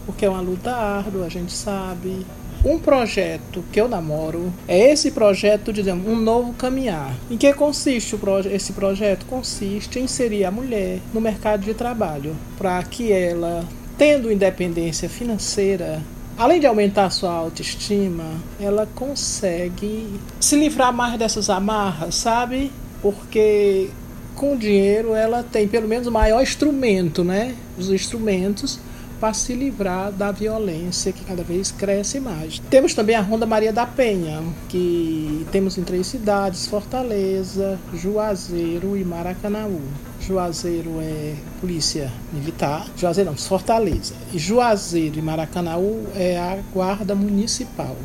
Porque 0.05 0.25
é 0.25 0.29
uma 0.29 0.41
luta 0.41 0.71
árdua, 0.75 1.25
a 1.25 1.29
gente 1.29 1.51
sabe. 1.51 2.25
Um 2.63 2.79
projeto 2.79 3.63
que 3.71 3.79
eu 3.79 3.87
namoro 3.87 4.51
é 4.67 4.91
esse 4.91 5.11
projeto 5.11 5.71
de 5.71 5.87
um 5.91 6.15
novo 6.15 6.51
caminhar. 6.53 7.13
Em 7.29 7.37
que 7.37 7.53
consiste 7.53 8.17
proje 8.17 8.51
esse 8.51 8.73
projeto? 8.73 9.25
Consiste 9.27 9.99
em 9.99 10.05
inserir 10.05 10.45
a 10.45 10.51
mulher 10.51 10.99
no 11.13 11.21
mercado 11.21 11.63
de 11.63 11.75
trabalho 11.75 12.35
para 12.57 12.81
que 12.81 13.11
ela, 13.11 13.63
tendo 13.99 14.31
independência 14.31 15.07
financeira, 15.07 16.01
além 16.35 16.59
de 16.59 16.65
aumentar 16.65 17.11
sua 17.11 17.31
autoestima, 17.31 18.31
ela 18.59 18.87
consegue 18.95 20.19
se 20.39 20.55
livrar 20.55 20.91
mais 20.91 21.19
dessas 21.19 21.51
amarras, 21.51 22.15
sabe? 22.15 22.71
Porque 22.99 23.91
com 24.35 24.53
o 24.53 24.57
dinheiro 24.57 25.13
ela 25.13 25.43
tem 25.43 25.67
pelo 25.67 25.87
menos 25.87 26.07
o 26.07 26.11
maior 26.11 26.41
instrumento, 26.41 27.23
né? 27.23 27.55
Os 27.77 27.91
instrumentos 27.91 28.79
para 29.19 29.33
se 29.33 29.53
livrar 29.53 30.11
da 30.11 30.31
violência 30.31 31.11
que 31.11 31.23
cada 31.23 31.43
vez 31.43 31.71
cresce 31.71 32.19
mais. 32.19 32.59
Temos 32.69 32.93
também 32.93 33.15
a 33.15 33.21
Ronda 33.21 33.45
Maria 33.45 33.71
da 33.71 33.85
Penha, 33.85 34.41
que 34.69 35.45
temos 35.51 35.77
em 35.77 35.83
três 35.83 36.07
cidades: 36.07 36.67
Fortaleza, 36.67 37.79
Juazeiro 37.93 38.97
e 38.97 39.03
Maracanaú. 39.03 39.81
Juazeiro 40.19 40.99
é 41.01 41.35
polícia 41.61 42.11
militar, 42.33 42.87
Juazeiro 42.97 43.29
não, 43.29 43.37
Fortaleza. 43.37 44.15
E 44.33 44.39
Juazeiro 44.39 45.19
e 45.19 45.21
Maracanaú 45.21 46.05
é 46.15 46.37
a 46.37 46.57
guarda 46.73 47.13
municipal 47.13 47.95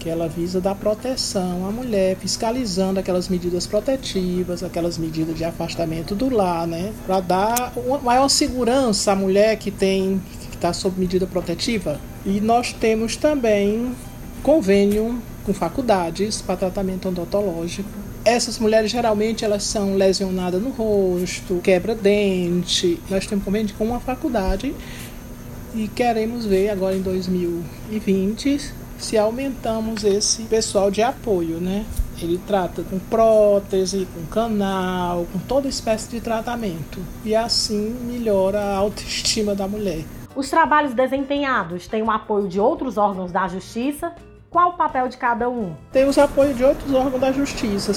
que 0.00 0.08
ela 0.08 0.26
visa 0.26 0.60
dar 0.62 0.74
proteção 0.74 1.66
à 1.66 1.70
mulher, 1.70 2.16
fiscalizando 2.16 2.98
aquelas 2.98 3.28
medidas 3.28 3.66
protetivas, 3.66 4.64
aquelas 4.64 4.96
medidas 4.96 5.36
de 5.36 5.44
afastamento 5.44 6.14
do 6.14 6.34
lar, 6.34 6.66
né, 6.66 6.92
para 7.06 7.20
dar 7.20 7.72
uma 7.76 7.98
maior 7.98 8.28
segurança 8.28 9.12
à 9.12 9.14
mulher 9.14 9.56
que 9.56 9.70
tem 9.70 10.20
que 10.50 10.56
está 10.56 10.72
sob 10.72 10.98
medida 10.98 11.26
protetiva. 11.26 12.00
E 12.24 12.40
nós 12.40 12.72
temos 12.72 13.14
também 13.14 13.94
convênio 14.42 15.22
com 15.44 15.52
faculdades 15.52 16.40
para 16.40 16.56
tratamento 16.56 17.08
odontológico. 17.08 17.88
Essas 18.24 18.58
mulheres 18.58 18.90
geralmente 18.90 19.44
elas 19.44 19.64
são 19.64 19.96
lesionadas 19.96 20.62
no 20.62 20.70
rosto, 20.70 21.60
quebra 21.62 21.94
dente. 21.94 22.98
Nós 23.10 23.26
temos 23.26 23.44
convênio 23.44 23.74
com 23.76 23.84
uma 23.84 24.00
faculdade 24.00 24.74
e 25.74 25.88
queremos 25.88 26.46
ver 26.46 26.70
agora 26.70 26.96
em 26.96 27.02
2020 27.02 28.79
se 29.00 29.16
aumentamos 29.16 30.04
esse 30.04 30.42
pessoal 30.42 30.90
de 30.90 31.02
apoio, 31.02 31.58
né? 31.58 31.84
Ele 32.20 32.38
trata 32.46 32.82
com 32.82 32.98
prótese, 32.98 34.06
com 34.14 34.26
canal, 34.26 35.26
com 35.32 35.38
toda 35.38 35.66
espécie 35.66 36.10
de 36.10 36.20
tratamento. 36.20 37.00
E 37.24 37.34
assim 37.34 37.96
melhora 38.02 38.60
a 38.60 38.76
autoestima 38.78 39.54
da 39.54 39.66
mulher. 39.66 40.04
Os 40.36 40.48
trabalhos 40.48 40.94
desempenhados 40.94 41.88
têm 41.88 42.02
o 42.02 42.10
apoio 42.10 42.46
de 42.46 42.60
outros 42.60 42.98
órgãos 42.98 43.32
da 43.32 43.48
justiça. 43.48 44.12
Qual 44.50 44.70
o 44.70 44.72
papel 44.74 45.08
de 45.08 45.16
cada 45.16 45.48
um? 45.48 45.72
Temos 45.92 46.18
apoio 46.18 46.52
de 46.54 46.64
outros 46.64 46.92
órgãos 46.92 47.20
da 47.20 47.32
justiça. 47.32 47.92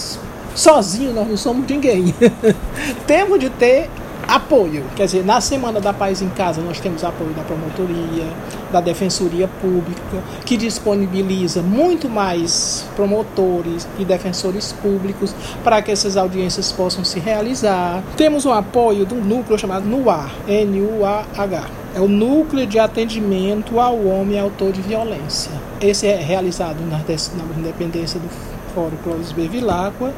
Sozinho 0.55 1.13
nós 1.13 1.27
não 1.27 1.35
somos 1.37 1.67
ninguém. 1.67 2.13
Temos 3.05 3.39
de 3.39 3.49
ter 3.49 3.89
apoio. 4.27 4.83
Quer 4.95 5.05
dizer, 5.05 5.25
na 5.25 5.41
Semana 5.41 5.79
da 5.79 5.93
Paz 5.93 6.21
em 6.21 6.29
Casa 6.29 6.61
nós 6.61 6.79
temos 6.79 7.03
apoio 7.03 7.31
da 7.31 7.43
promotoria, 7.43 8.25
da 8.71 8.81
Defensoria 8.81 9.47
Pública, 9.47 10.23
que 10.45 10.57
disponibiliza 10.57 11.61
muito 11.61 12.09
mais 12.09 12.85
promotores 12.95 13.87
e 13.99 14.05
defensores 14.05 14.71
públicos 14.73 15.35
para 15.63 15.81
que 15.81 15.91
essas 15.91 16.17
audiências 16.17 16.71
possam 16.71 17.03
se 17.03 17.19
realizar. 17.19 18.03
Temos 18.17 18.45
o 18.45 18.51
apoio 18.51 19.05
do 19.05 19.15
núcleo 19.15 19.57
chamado 19.57 19.87
NUAH, 19.87 20.31
N-U-A-H. 20.47 21.63
É 21.95 21.99
o 21.99 22.07
Núcleo 22.07 22.65
de 22.65 22.79
Atendimento 22.79 23.79
ao 23.79 24.03
Homem 24.07 24.39
Autor 24.39 24.71
de 24.71 24.81
Violência. 24.81 25.51
Esse 25.79 26.07
é 26.07 26.15
realizado 26.15 26.77
na 26.89 26.99
independência 27.59 28.19
do 28.19 28.27
Fórum 28.73 28.97
Clóvis 29.03 29.31
Bevilacqua 29.31 30.11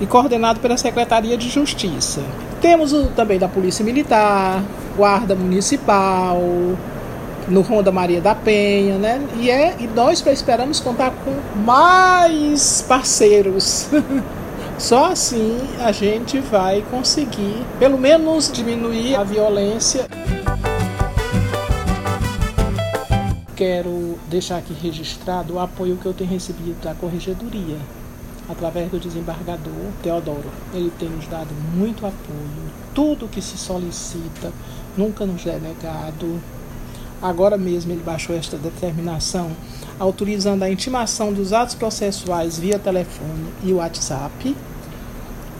e 0.00 0.06
coordenado 0.06 0.60
pela 0.60 0.78
Secretaria 0.78 1.36
de 1.36 1.50
Justiça. 1.50 2.22
Temos 2.62 2.92
o, 2.92 3.08
também 3.08 3.40
da 3.40 3.48
Polícia 3.48 3.84
Militar, 3.84 4.62
Guarda 4.96 5.34
Municipal, 5.34 6.40
no 7.48 7.60
Ronda 7.60 7.90
Maria 7.90 8.20
da 8.20 8.36
Penha, 8.36 8.98
né? 8.98 9.20
E, 9.40 9.50
é, 9.50 9.74
e 9.80 9.88
nós 9.88 10.24
esperamos 10.24 10.78
contar 10.78 11.10
com 11.10 11.60
mais 11.60 12.80
parceiros. 12.86 13.88
Só 14.78 15.06
assim 15.06 15.58
a 15.80 15.90
gente 15.90 16.38
vai 16.38 16.84
conseguir, 16.88 17.66
pelo 17.80 17.98
menos, 17.98 18.50
diminuir 18.50 19.16
a 19.16 19.24
violência. 19.24 20.06
Quero 23.56 24.20
deixar 24.30 24.58
aqui 24.58 24.72
registrado 24.72 25.54
o 25.54 25.58
apoio 25.58 25.96
que 25.96 26.06
eu 26.06 26.14
tenho 26.14 26.30
recebido 26.30 26.80
da 26.80 26.94
Corregedoria 26.94 27.76
através 28.48 28.90
do 28.90 28.98
desembargador 28.98 29.92
Teodoro. 30.02 30.50
Ele 30.74 30.92
tem 30.98 31.08
nos 31.08 31.26
dado 31.26 31.54
muito 31.74 32.06
apoio. 32.06 32.72
Tudo 32.94 33.28
que 33.28 33.40
se 33.40 33.56
solicita 33.56 34.52
nunca 34.96 35.24
nos 35.24 35.46
é 35.46 35.58
negado. 35.58 36.40
Agora 37.20 37.56
mesmo 37.56 37.92
ele 37.92 38.02
baixou 38.02 38.36
esta 38.36 38.56
determinação 38.56 39.52
autorizando 39.98 40.64
a 40.64 40.70
intimação 40.70 41.32
dos 41.32 41.52
atos 41.52 41.76
processuais 41.76 42.58
via 42.58 42.78
telefone 42.78 43.46
e 43.62 43.72
WhatsApp, 43.72 44.56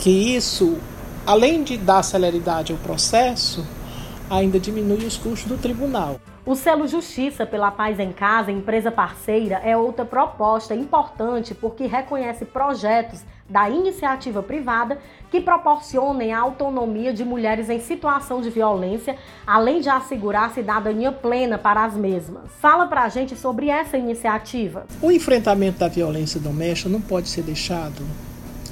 que 0.01 0.11
isso, 0.11 0.77
além 1.25 1.63
de 1.63 1.77
dar 1.77 2.03
celeridade 2.03 2.73
ao 2.73 2.79
processo, 2.79 3.65
ainda 4.29 4.59
diminui 4.59 5.05
os 5.07 5.17
custos 5.17 5.49
do 5.49 5.57
tribunal. 5.57 6.21
O 6.45 6.57
selo 6.57 6.89
Justiça 6.89 7.47
pela 7.47 7.71
Paz 7.71 8.01
em 8.01 8.11
Casa, 8.11 8.51
empresa 8.51 8.91
parceira, 8.91 9.61
é 9.65 9.77
outra 9.77 10.05
proposta 10.05 10.75
importante 10.75 11.55
porque 11.55 11.87
reconhece 11.87 12.45
projetos 12.45 13.21
da 13.49 13.71
iniciativa 13.71 14.43
privada 14.43 14.99
que 15.31 15.41
proporcionem 15.41 16.33
a 16.33 16.41
autonomia 16.41 17.13
de 17.13 17.25
mulheres 17.25 17.71
em 17.71 17.79
situação 17.79 18.41
de 18.41 18.51
violência, 18.51 19.17
além 19.47 19.81
de 19.81 19.89
assegurar 19.89 20.53
cidadania 20.53 21.13
plena 21.13 21.59
para 21.59 21.85
as 21.85 21.95
mesmas. 21.95 22.51
Fala 22.61 22.87
pra 22.87 23.09
gente 23.09 23.37
sobre 23.37 23.69
essa 23.69 23.97
iniciativa. 23.97 24.85
O 25.01 25.13
enfrentamento 25.13 25.79
da 25.79 25.87
violência 25.87 26.41
doméstica 26.41 26.89
não 26.89 27.01
pode 27.01 27.29
ser 27.29 27.43
deixado 27.43 28.03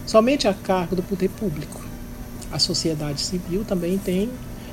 somente 0.05 0.49
a 0.49 0.55
cargo 0.55 0.97
do 0.97 1.05
poder 1.05 1.31
público. 1.31 1.81
A 2.51 2.59
sociedade 2.59 3.21
civil 3.21 3.65
também 3.65 3.97
tem 3.97 4.29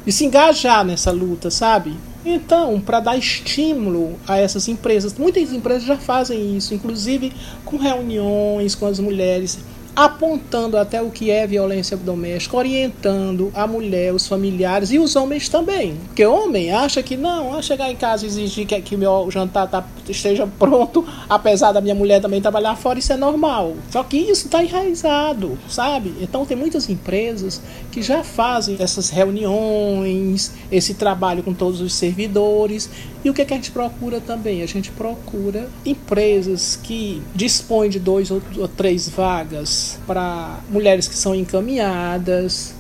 de 0.08 0.14
se 0.14 0.24
engajar 0.24 0.86
nessa 0.86 1.12
luta, 1.12 1.52
sabe? 1.52 1.94
Então, 2.26 2.80
para 2.80 3.02
dar 3.02 3.18
estímulo 3.18 4.16
a 4.26 4.38
essas 4.38 4.70
empresas, 4.70 5.14
muitas 5.18 5.52
empresas 5.52 5.84
já 5.84 5.98
fazem 5.98 6.56
isso, 6.56 6.74
inclusive 6.74 7.34
com 7.66 7.76
reuniões 7.76 8.74
com 8.74 8.86
as 8.86 9.02
mulheres 9.02 9.60
apontando 9.98 10.78
até 10.78 11.02
o 11.02 11.10
que 11.10 11.32
é 11.32 11.48
violência 11.48 11.98
doméstica, 11.98 12.56
orientando 12.56 13.52
a 13.56 13.66
mulher, 13.66 14.14
os 14.14 14.28
familiares 14.28 14.92
e 14.92 15.00
os 15.00 15.16
homens 15.16 15.50
também. 15.50 15.96
Porque 16.06 16.24
homem 16.24 16.72
acha 16.72 17.02
que 17.02 17.18
não, 17.18 17.56
a 17.56 17.64
chegar 17.64 17.90
em 17.90 17.96
casa 17.96 18.24
e 18.24 18.28
exigir 18.28 18.68
que, 18.68 18.80
que 18.80 18.96
meu 18.96 19.28
jantar 19.32 19.68
tá, 19.68 19.84
esteja 20.08 20.48
pronto, 20.60 21.04
apesar 21.28 21.72
da 21.72 21.82
minha 21.82 21.96
mulher 21.96 22.22
também 22.22 22.40
trabalhar 22.40 22.76
fora, 22.76 23.00
isso 23.00 23.12
é 23.12 23.18
normal. 23.18 23.74
Só 23.90 24.04
que 24.04 24.18
isso 24.18 24.46
está 24.46 24.64
enraizado, 24.64 25.58
sabe? 25.68 26.14
Então 26.22 26.46
tem 26.46 26.56
muitas 26.56 26.88
empresas 26.88 27.60
que 27.92 28.04
já 28.04 28.24
fazem 28.24 28.78
essas 28.80 29.10
reuniões, 29.10 30.52
esse 30.72 30.94
trabalho 30.94 31.42
com 31.42 31.56
todos 31.56 31.82
os 31.82 31.96
servidores. 31.96 32.88
E 33.28 33.30
o 33.30 33.34
que, 33.34 33.42
é 33.42 33.46
que 33.46 33.54
a 33.54 33.58
gente 33.58 33.72
procura 33.72 34.22
também? 34.22 34.64
A 34.64 34.66
gente 34.66 34.90
procura 34.90 35.68
empresas 35.86 36.80
que 36.82 37.22
dispõem 37.36 37.90
de 37.90 38.00
dois 38.00 38.32
ou 38.32 38.40
três 38.70 39.10
vagas 39.10 40.00
para 40.08 40.62
mulheres 40.70 41.10
que 41.10 41.14
são 41.14 41.36
encaminhadas, 41.36 42.74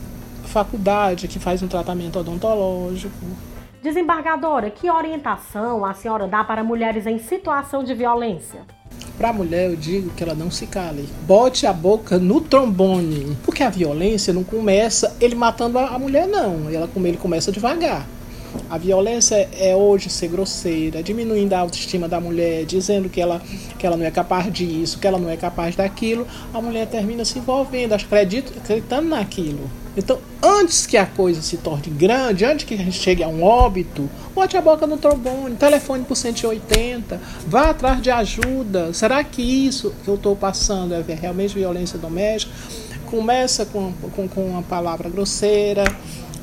faculdade 0.45 1.27
que 1.27 1.37
faz 1.37 1.61
um 1.61 1.67
tratamento 1.67 2.17
odontológico. 2.19 3.13
Desembargadora, 3.83 4.69
que 4.69 4.89
orientação 4.89 5.83
a 5.83 5.93
senhora 5.93 6.25
dá 6.29 6.45
para 6.45 6.63
mulheres 6.63 7.05
em 7.05 7.19
situação 7.19 7.83
de 7.83 7.93
violência? 7.93 8.61
Para 9.17 9.31
a 9.31 9.33
mulher, 9.33 9.69
eu 9.71 9.75
digo 9.75 10.11
que 10.11 10.23
ela 10.23 10.33
não 10.33 10.49
se 10.49 10.65
cale. 10.65 11.09
Bote 11.23 11.67
a 11.67 11.73
boca 11.73 12.17
no 12.17 12.39
trombone. 12.39 13.35
Porque 13.43 13.63
a 13.63 13.69
violência 13.69 14.31
não 14.31 14.45
começa 14.45 15.13
ele 15.19 15.35
matando 15.35 15.77
a 15.77 15.99
mulher, 15.99 16.25
não. 16.25 16.69
Ela, 16.69 16.89
ele 16.95 17.17
começa 17.17 17.51
devagar. 17.51 18.07
A 18.69 18.77
violência 18.77 19.49
é 19.57 19.75
hoje 19.75 20.09
ser 20.09 20.27
grosseira, 20.27 21.01
diminuindo 21.01 21.53
a 21.53 21.59
autoestima 21.59 22.07
da 22.07 22.19
mulher, 22.19 22.65
dizendo 22.65 23.09
que 23.09 23.21
ela, 23.21 23.41
que 23.77 23.85
ela 23.85 23.97
não 23.97 24.05
é 24.05 24.11
capaz 24.11 24.51
disso, 24.51 24.99
que 24.99 25.07
ela 25.07 25.17
não 25.17 25.29
é 25.29 25.37
capaz 25.37 25.75
daquilo. 25.75 26.27
A 26.53 26.61
mulher 26.61 26.87
termina 26.87 27.23
se 27.23 27.39
envolvendo, 27.39 27.93
acredito, 27.93 28.53
acreditando 28.57 29.09
naquilo. 29.09 29.69
Então, 29.97 30.19
antes 30.43 30.85
que 30.85 30.95
a 30.95 31.07
coisa 31.07 31.41
se 31.41 31.57
torne 31.57 31.91
grande, 31.91 32.45
antes 32.45 32.65
que 32.65 32.75
a 32.75 32.77
gente 32.77 32.99
chegue 32.99 33.23
a 33.23 33.27
um 33.27 33.41
óbito, 33.41 34.07
bote 34.35 34.55
a 34.55 34.61
boca 34.61 34.85
no 34.85 34.95
trombone, 34.97 35.55
telefone 35.55 36.03
por 36.03 36.15
180, 36.15 37.19
vá 37.47 37.71
atrás 37.71 37.99
de 37.99 38.11
ajuda. 38.11 38.93
Será 38.93 39.23
que 39.23 39.41
isso 39.41 39.91
que 40.03 40.07
eu 40.07 40.13
estou 40.13 40.35
passando 40.35 40.93
é 40.93 41.03
realmente 41.15 41.55
violência 41.55 41.97
doméstica? 41.97 42.53
Começa 43.07 43.65
com, 43.65 43.91
com, 44.15 44.27
com 44.27 44.45
uma 44.45 44.61
palavra 44.61 45.09
grosseira, 45.09 45.83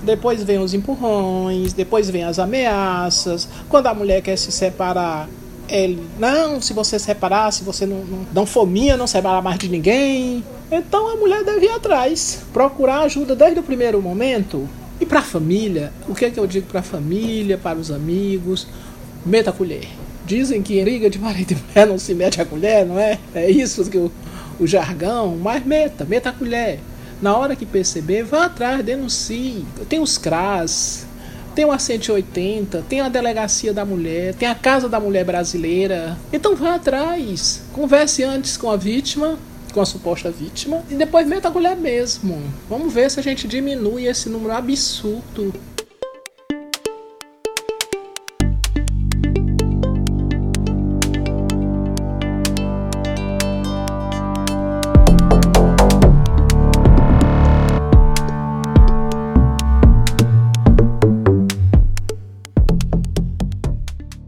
depois 0.04 0.42
vem 0.42 0.58
os 0.58 0.74
empurrões, 0.74 1.72
depois 1.72 2.08
vem 2.10 2.24
as 2.24 2.38
ameaças. 2.38 3.48
Quando 3.68 3.86
a 3.86 3.94
mulher 3.94 4.22
quer 4.22 4.36
se 4.36 4.52
separar, 4.52 5.28
ele, 5.68 6.02
não, 6.18 6.60
se 6.60 6.72
você 6.72 6.98
separar, 6.98 7.52
se 7.52 7.64
você 7.64 7.86
não, 7.86 8.04
não, 8.04 8.26
não 8.32 8.46
for 8.46 8.66
minha, 8.66 8.96
não 8.96 9.06
separar 9.06 9.42
mais 9.42 9.58
de 9.58 9.68
ninguém. 9.68 10.44
Então 10.70 11.08
a 11.12 11.16
mulher 11.16 11.42
deve 11.42 11.66
ir 11.66 11.70
atrás, 11.70 12.42
procurar 12.52 13.00
ajuda 13.00 13.34
desde 13.34 13.60
o 13.60 13.62
primeiro 13.62 14.00
momento. 14.00 14.68
E 15.00 15.06
para 15.06 15.20
a 15.20 15.22
família, 15.22 15.92
o 16.08 16.14
que 16.14 16.24
é 16.24 16.30
que 16.30 16.38
eu 16.38 16.46
digo 16.46 16.66
para 16.66 16.80
a 16.80 16.82
família, 16.82 17.58
para 17.58 17.78
os 17.78 17.90
amigos? 17.90 18.66
Meta 19.24 19.50
a 19.50 19.52
colher. 19.52 19.88
Dizem 20.26 20.62
que 20.62 20.78
em 20.78 20.84
briga 20.84 21.10
de 21.10 21.18
marido 21.18 21.52
e 21.52 21.54
mulher 21.54 21.86
não 21.86 21.98
se 21.98 22.14
mete 22.14 22.40
a 22.40 22.44
colher, 22.44 22.86
não 22.86 22.98
é? 22.98 23.18
É 23.34 23.50
isso 23.50 23.84
que 23.90 23.98
o, 23.98 24.10
o 24.58 24.66
jargão, 24.66 25.36
mas 25.36 25.64
meta, 25.64 26.04
meta 26.04 26.30
a 26.30 26.32
colher. 26.32 26.80
Na 27.24 27.34
hora 27.38 27.56
que 27.56 27.64
perceber, 27.64 28.22
vá 28.22 28.44
atrás, 28.44 28.84
denuncie. 28.84 29.64
Tem 29.88 29.98
os 29.98 30.18
CRAS, 30.18 31.06
tem 31.54 31.64
o 31.64 31.78
180, 31.78 32.84
tem 32.86 33.00
a 33.00 33.08
Delegacia 33.08 33.72
da 33.72 33.82
Mulher, 33.82 34.34
tem 34.34 34.46
a 34.46 34.54
Casa 34.54 34.90
da 34.90 35.00
Mulher 35.00 35.24
Brasileira. 35.24 36.18
Então 36.30 36.54
vá 36.54 36.74
atrás. 36.74 37.62
Converse 37.72 38.22
antes 38.22 38.58
com 38.58 38.70
a 38.70 38.76
vítima, 38.76 39.38
com 39.72 39.80
a 39.80 39.86
suposta 39.86 40.30
vítima, 40.30 40.84
e 40.90 40.96
depois 40.96 41.26
meta 41.26 41.48
a 41.48 41.50
mulher 41.50 41.78
mesmo. 41.78 42.42
Vamos 42.68 42.92
ver 42.92 43.10
se 43.10 43.18
a 43.18 43.22
gente 43.22 43.48
diminui 43.48 44.04
esse 44.04 44.28
número 44.28 44.52
absurdo. 44.52 45.54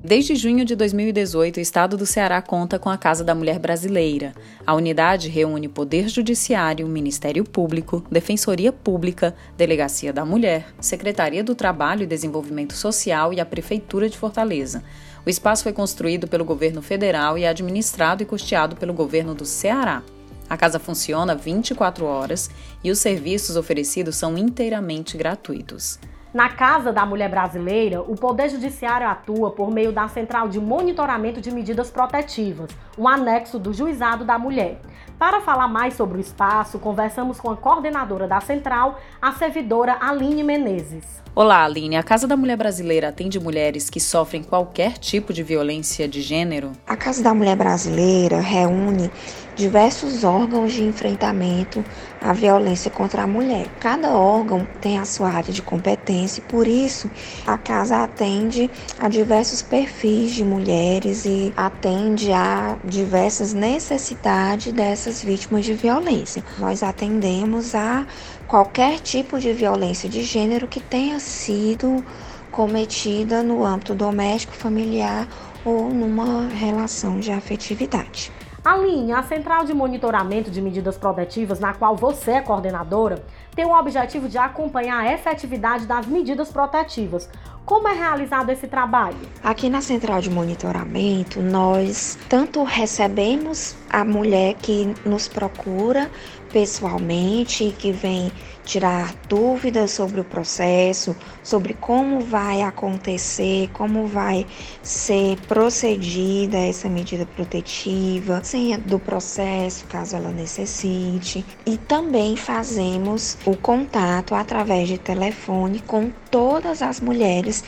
Desde 0.06 0.36
junho 0.36 0.64
de 0.64 0.76
2018, 0.76 1.56
o 1.56 1.60
Estado 1.60 1.96
do 1.96 2.06
Ceará 2.06 2.40
conta 2.40 2.78
com 2.78 2.88
a 2.88 2.96
Casa 2.96 3.24
da 3.24 3.34
Mulher 3.34 3.58
Brasileira. 3.58 4.34
A 4.64 4.72
unidade 4.72 5.28
reúne 5.28 5.66
Poder 5.66 6.08
Judiciário, 6.08 6.86
Ministério 6.86 7.42
Público, 7.42 8.04
Defensoria 8.08 8.72
Pública, 8.72 9.34
Delegacia 9.56 10.12
da 10.12 10.24
Mulher, 10.24 10.68
Secretaria 10.80 11.42
do 11.42 11.56
Trabalho 11.56 12.04
e 12.04 12.06
Desenvolvimento 12.06 12.74
Social 12.74 13.32
e 13.32 13.40
a 13.40 13.44
Prefeitura 13.44 14.08
de 14.08 14.16
Fortaleza. 14.16 14.84
O 15.26 15.28
espaço 15.28 15.64
foi 15.64 15.72
construído 15.72 16.28
pelo 16.28 16.44
governo 16.44 16.80
federal 16.80 17.36
e 17.36 17.42
é 17.42 17.48
administrado 17.48 18.22
e 18.22 18.26
custeado 18.26 18.76
pelo 18.76 18.94
governo 18.94 19.34
do 19.34 19.44
Ceará. 19.44 20.04
A 20.48 20.56
casa 20.56 20.78
funciona 20.78 21.34
24 21.34 22.04
horas 22.04 22.48
e 22.84 22.92
os 22.92 23.00
serviços 23.00 23.56
oferecidos 23.56 24.14
são 24.14 24.38
inteiramente 24.38 25.16
gratuitos. 25.16 25.98
Na 26.36 26.50
Casa 26.50 26.92
da 26.92 27.06
Mulher 27.06 27.30
Brasileira, 27.30 28.02
o 28.02 28.14
Poder 28.14 28.50
Judiciário 28.50 29.08
atua 29.08 29.52
por 29.52 29.70
meio 29.70 29.90
da 29.90 30.06
Central 30.06 30.50
de 30.50 30.60
Monitoramento 30.60 31.40
de 31.40 31.50
Medidas 31.50 31.90
Protetivas, 31.90 32.68
um 32.98 33.08
anexo 33.08 33.58
do 33.58 33.72
Juizado 33.72 34.22
da 34.22 34.38
Mulher. 34.38 34.78
Para 35.18 35.40
falar 35.40 35.66
mais 35.66 35.94
sobre 35.94 36.18
o 36.18 36.20
espaço, 36.20 36.78
conversamos 36.78 37.40
com 37.40 37.50
a 37.50 37.56
coordenadora 37.56 38.28
da 38.28 38.38
central, 38.38 39.00
a 39.22 39.32
servidora 39.32 39.96
Aline 39.98 40.44
Menezes. 40.44 41.22
Olá, 41.34 41.64
Aline. 41.64 41.96
A 41.96 42.02
Casa 42.02 42.26
da 42.26 42.36
Mulher 42.36 42.58
Brasileira 42.58 43.08
atende 43.08 43.40
mulheres 43.40 43.88
que 43.88 43.98
sofrem 43.98 44.42
qualquer 44.42 44.98
tipo 44.98 45.32
de 45.32 45.42
violência 45.42 46.06
de 46.06 46.20
gênero? 46.20 46.72
A 46.86 46.96
Casa 46.96 47.22
da 47.22 47.32
Mulher 47.32 47.56
Brasileira 47.56 48.40
reúne 48.40 49.10
diversos 49.56 50.22
órgãos 50.22 50.74
de 50.74 50.84
enfrentamento 50.84 51.82
à 52.20 52.32
violência 52.32 52.90
contra 52.90 53.22
a 53.22 53.26
mulher. 53.26 53.66
Cada 53.80 54.10
órgão 54.10 54.68
tem 54.80 54.98
a 54.98 55.06
sua 55.06 55.30
área 55.30 55.52
de 55.52 55.62
competência 55.62 56.40
e, 56.40 56.42
por 56.42 56.68
isso, 56.68 57.10
a 57.46 57.56
casa 57.56 58.04
atende 58.04 58.70
a 58.98 59.08
diversos 59.08 59.62
perfis 59.62 60.32
de 60.32 60.44
mulheres 60.44 61.24
e 61.24 61.52
atende 61.56 62.30
a 62.32 62.76
diversas 62.84 63.54
necessidades 63.54 64.72
dessas 64.72 65.22
vítimas 65.22 65.64
de 65.64 65.72
violência. 65.72 66.44
Nós 66.58 66.82
atendemos 66.82 67.74
a 67.74 68.06
qualquer 68.46 69.00
tipo 69.00 69.40
de 69.40 69.54
violência 69.54 70.08
de 70.08 70.22
gênero 70.22 70.68
que 70.68 70.80
tenha 70.80 71.18
sido 71.18 72.04
cometida 72.50 73.42
no 73.42 73.64
âmbito 73.64 73.94
doméstico, 73.94 74.54
familiar 74.54 75.26
ou 75.64 75.88
numa 75.88 76.48
relação 76.48 77.18
de 77.18 77.32
afetividade. 77.32 78.30
Aline, 78.66 79.12
a 79.12 79.22
Central 79.22 79.64
de 79.64 79.72
Monitoramento 79.72 80.50
de 80.50 80.60
Medidas 80.60 80.98
Protetivas, 80.98 81.60
na 81.60 81.72
qual 81.72 81.94
você 81.94 82.32
é 82.32 82.40
coordenadora, 82.40 83.24
tem 83.56 83.64
o 83.64 83.76
objetivo 83.76 84.28
de 84.28 84.36
acompanhar 84.36 85.00
a 85.00 85.12
efetividade 85.12 85.86
das 85.86 86.06
medidas 86.06 86.52
protetivas. 86.52 87.28
Como 87.64 87.88
é 87.88 87.94
realizado 87.94 88.50
esse 88.50 88.68
trabalho? 88.68 89.16
Aqui 89.42 89.68
na 89.68 89.80
Central 89.80 90.20
de 90.20 90.30
Monitoramento, 90.30 91.40
nós 91.40 92.16
tanto 92.28 92.62
recebemos 92.62 93.74
a 93.90 94.04
mulher 94.04 94.54
que 94.54 94.94
nos 95.04 95.26
procura 95.26 96.08
pessoalmente, 96.52 97.74
que 97.76 97.90
vem 97.90 98.30
tirar 98.64 99.14
dúvidas 99.28 99.92
sobre 99.92 100.20
o 100.20 100.24
processo, 100.24 101.16
sobre 101.42 101.74
como 101.74 102.20
vai 102.20 102.62
acontecer, 102.62 103.68
como 103.72 104.06
vai 104.06 104.46
ser 104.82 105.36
procedida 105.46 106.58
essa 106.58 106.88
medida 106.88 107.24
protetiva, 107.24 108.42
senha 108.42 108.76
do 108.78 108.98
processo, 108.98 109.84
caso 109.86 110.16
ela 110.16 110.30
necessite. 110.30 111.44
E 111.64 111.76
também 111.76 112.36
fazemos 112.36 113.38
o 113.46 113.56
contato 113.56 114.34
através 114.34 114.88
de 114.88 114.98
telefone 114.98 115.80
com 115.80 116.10
todas 116.30 116.82
as 116.82 117.00
mulheres 117.00 117.62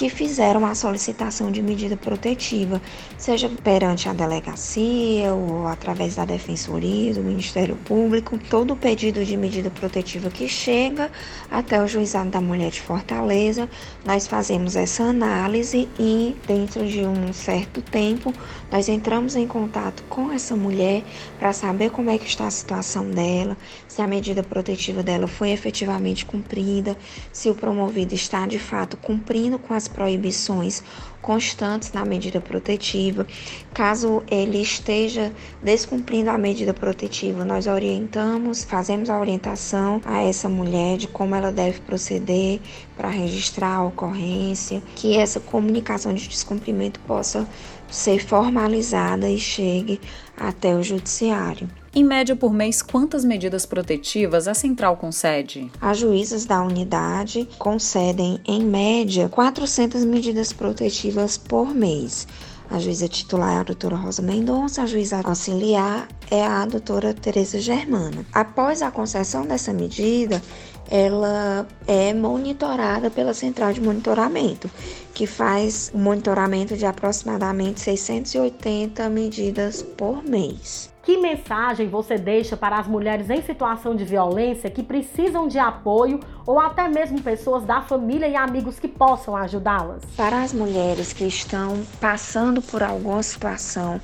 que 0.00 0.08
fizeram 0.08 0.64
a 0.64 0.74
solicitação 0.74 1.50
de 1.50 1.60
medida 1.60 1.94
protetiva, 1.94 2.80
seja 3.18 3.50
perante 3.62 4.08
a 4.08 4.14
delegacia 4.14 5.34
ou 5.34 5.66
através 5.66 6.14
da 6.14 6.24
defensoria, 6.24 7.12
do 7.12 7.22
Ministério 7.22 7.76
Público. 7.76 8.38
Todo 8.48 8.74
pedido 8.74 9.22
de 9.26 9.36
medida 9.36 9.68
protetiva 9.68 10.30
que 10.30 10.48
chega 10.48 11.12
até 11.50 11.82
o 11.82 11.86
Juizado 11.86 12.30
da 12.30 12.40
Mulher 12.40 12.70
de 12.70 12.80
Fortaleza, 12.80 13.68
nós 14.02 14.26
fazemos 14.26 14.74
essa 14.74 15.02
análise 15.02 15.86
e, 15.98 16.34
dentro 16.46 16.86
de 16.86 17.04
um 17.04 17.30
certo 17.34 17.82
tempo, 17.82 18.32
nós 18.72 18.88
entramos 18.88 19.36
em 19.36 19.46
contato 19.46 20.02
com 20.08 20.32
essa 20.32 20.56
mulher 20.56 21.02
para 21.38 21.52
saber 21.52 21.90
como 21.90 22.08
é 22.08 22.16
que 22.16 22.26
está 22.26 22.46
a 22.46 22.50
situação 22.50 23.10
dela, 23.10 23.54
se 23.86 24.00
a 24.00 24.06
medida 24.06 24.42
protetiva 24.42 25.02
dela 25.02 25.26
foi 25.26 25.50
efetivamente 25.50 26.24
cumprida, 26.24 26.96
se 27.30 27.50
o 27.50 27.54
promovido 27.54 28.14
está 28.14 28.46
de 28.46 28.58
fato 28.58 28.96
cumprindo 28.96 29.58
com 29.58 29.74
as 29.74 29.89
proibições 29.90 30.82
constantes 31.20 31.92
na 31.92 32.04
medida 32.04 32.40
protetiva. 32.40 33.26
Caso 33.74 34.22
ele 34.30 34.60
esteja 34.60 35.32
descumprindo 35.62 36.30
a 36.30 36.38
medida 36.38 36.72
protetiva, 36.72 37.44
nós 37.44 37.66
orientamos, 37.66 38.64
fazemos 38.64 39.10
a 39.10 39.18
orientação 39.18 40.00
a 40.04 40.22
essa 40.22 40.48
mulher 40.48 40.96
de 40.96 41.06
como 41.08 41.34
ela 41.34 41.52
deve 41.52 41.80
proceder 41.80 42.60
para 42.96 43.08
registrar 43.08 43.76
a 43.76 43.84
ocorrência, 43.84 44.82
que 44.96 45.16
essa 45.16 45.40
comunicação 45.40 46.12
de 46.14 46.26
descumprimento 46.28 47.00
possa 47.00 47.46
ser 47.90 48.24
formalizada 48.24 49.28
e 49.28 49.38
chegue 49.38 50.00
até 50.36 50.74
o 50.74 50.82
judiciário. 50.82 51.68
Em 51.92 52.04
média 52.04 52.36
por 52.36 52.52
mês, 52.52 52.80
quantas 52.80 53.24
medidas 53.24 53.66
protetivas 53.66 54.46
a 54.46 54.54
central 54.54 54.96
concede? 54.96 55.70
As 55.80 55.98
juízas 55.98 56.46
da 56.46 56.62
unidade 56.62 57.48
concedem, 57.58 58.38
em 58.46 58.62
média, 58.62 59.28
400 59.28 60.04
medidas 60.04 60.52
protetivas 60.52 61.36
por 61.36 61.74
mês. 61.74 62.28
A 62.70 62.78
juíza 62.78 63.08
titular 63.08 63.56
é 63.56 63.58
a 63.58 63.64
doutora 63.64 63.96
Rosa 63.96 64.22
Mendonça, 64.22 64.82
a 64.82 64.86
juíza 64.86 65.20
auxiliar 65.24 66.06
é 66.30 66.46
a 66.46 66.64
doutora 66.64 67.12
Tereza 67.12 67.58
Germana. 67.58 68.24
Após 68.32 68.80
a 68.80 68.92
concessão 68.92 69.44
dessa 69.44 69.72
medida, 69.72 70.40
ela 70.88 71.66
é 71.86 72.12
monitorada 72.12 73.10
pela 73.10 73.34
central 73.34 73.72
de 73.72 73.80
monitoramento, 73.80 74.70
que 75.14 75.26
faz 75.26 75.90
o 75.94 75.98
monitoramento 75.98 76.76
de 76.76 76.86
aproximadamente 76.86 77.80
680 77.80 79.08
medidas 79.08 79.82
por 79.82 80.22
mês. 80.22 80.90
Que 81.02 81.16
mensagem 81.16 81.88
você 81.88 82.18
deixa 82.18 82.56
para 82.56 82.78
as 82.78 82.86
mulheres 82.86 83.30
em 83.30 83.42
situação 83.42 83.96
de 83.96 84.04
violência 84.04 84.70
que 84.70 84.82
precisam 84.82 85.48
de 85.48 85.58
apoio 85.58 86.20
ou 86.46 86.60
até 86.60 86.86
mesmo 86.88 87.20
pessoas 87.22 87.64
da 87.64 87.80
família 87.80 88.28
e 88.28 88.36
amigos 88.36 88.78
que 88.78 88.86
possam 88.86 89.34
ajudá-las? 89.34 90.04
Para 90.16 90.42
as 90.42 90.52
mulheres 90.52 91.12
que 91.12 91.24
estão 91.24 91.82
passando 92.00 92.60
por 92.60 92.82
alguma 92.82 93.22
situação 93.22 94.00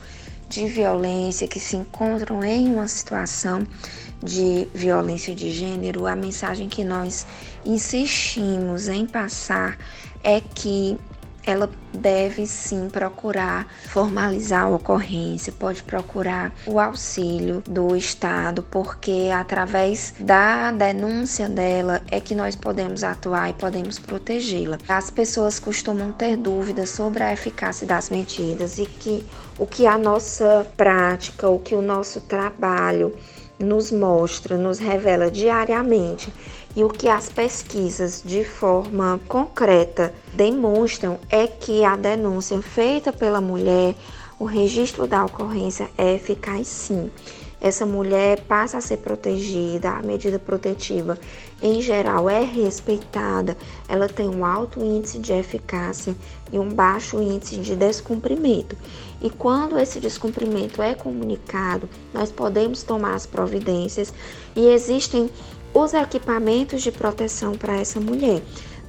de 0.49 0.67
violência, 0.67 1.47
que 1.47 1.61
se 1.61 1.77
encontram 1.77 2.43
em 2.43 2.73
uma 2.73 2.89
situação 2.89 3.67
de 4.23 4.69
violência 4.75 5.35
de 5.35 5.51
gênero, 5.51 6.07
a 6.07 6.17
mensagem 6.17 6.69
que 6.69 6.85
nós 6.85 7.27
insistimos 7.65 8.89
em 8.89 9.07
passar 9.07 9.79
é 10.23 10.41
que 10.41 10.99
ela 11.47 11.71
deve 11.95 12.45
sim 12.45 12.91
procurar 12.91 13.67
formalizar 13.87 14.65
a 14.65 14.69
ocorrência, 14.69 15.53
pode 15.53 15.83
procurar 15.85 16.53
o 16.67 16.81
auxílio 16.81 17.63
do 17.65 17.97
Estado, 17.97 18.65
porque 18.65 19.31
através 19.33 20.13
da 20.19 20.73
denúncia 20.73 21.49
dela 21.49 22.03
é 22.11 22.21
que 22.21 22.35
nós 22.35 22.57
podemos 22.57 23.05
atuar 23.05 23.51
e 23.51 23.53
podemos 23.53 23.99
protegê-la. 23.99 24.79
As 24.89 25.09
pessoas 25.09 25.61
costumam 25.61 26.11
ter 26.11 26.37
dúvidas 26.37 26.91
sobre 26.91 27.23
a 27.23 27.33
eficácia 27.33 27.87
das 27.87 28.11
medidas 28.11 28.79
e 28.79 28.85
que 28.85 29.25
o 29.57 29.67
que 29.67 29.87
a 29.87 29.97
nossa 29.97 30.67
prática, 30.77 31.49
o 31.49 31.61
que 31.61 31.75
o 31.75 31.81
nosso 31.81 32.21
trabalho 32.23 33.17
nos 33.59 33.91
mostra, 33.91 34.57
nos 34.57 34.79
revela 34.79 35.31
diariamente 35.31 36.33
e 36.75 36.85
o 36.85 36.89
que 36.89 37.09
as 37.09 37.29
pesquisas 37.29 38.23
de 38.25 38.45
forma 38.45 39.19
concreta 39.27 40.13
demonstram 40.35 41.19
é 41.31 41.47
que 41.47 41.85
a 41.85 41.97
denúncia 41.97 42.61
feita 42.61 43.13
pela 43.13 43.41
mulher, 43.41 43.95
o 44.39 44.45
registro 44.45 45.07
da 45.07 45.25
ocorrência 45.25 45.89
é 45.97 46.15
eficaz 46.15 46.69
sim. 46.69 47.11
Essa 47.67 47.85
mulher 47.85 48.43
passa 48.43 48.79
a 48.79 48.81
ser 48.81 48.99
protegida, 48.99 49.91
a 49.91 50.01
medida 50.01 50.39
protetiva 50.39 51.19
em 51.61 51.83
geral 51.83 52.31
é 52.31 52.45
respeitada, 52.45 53.57
ela 53.89 54.09
tem 54.09 54.29
um 54.29 54.47
alto 54.47 54.79
índice 54.79 55.19
de 55.19 55.33
eficácia 55.33 56.15
e 56.53 56.61
um 56.61 56.69
baixo 56.69 57.21
índice 57.21 57.57
de 57.57 57.75
descumprimento. 57.75 58.77
E 59.21 59.29
quando 59.29 59.81
esse 59.81 59.99
descumprimento 59.99 60.81
é 60.81 60.95
comunicado, 60.95 61.89
nós 62.15 62.31
podemos 62.31 62.85
tomar 62.85 63.17
as 63.17 63.27
providências 63.27 64.15
e 64.55 64.69
existem 64.69 65.29
os 65.75 65.93
equipamentos 65.93 66.85
de 66.85 66.93
proteção 66.93 67.59
para 67.59 67.75
essa 67.75 67.99
mulher. 67.99 68.43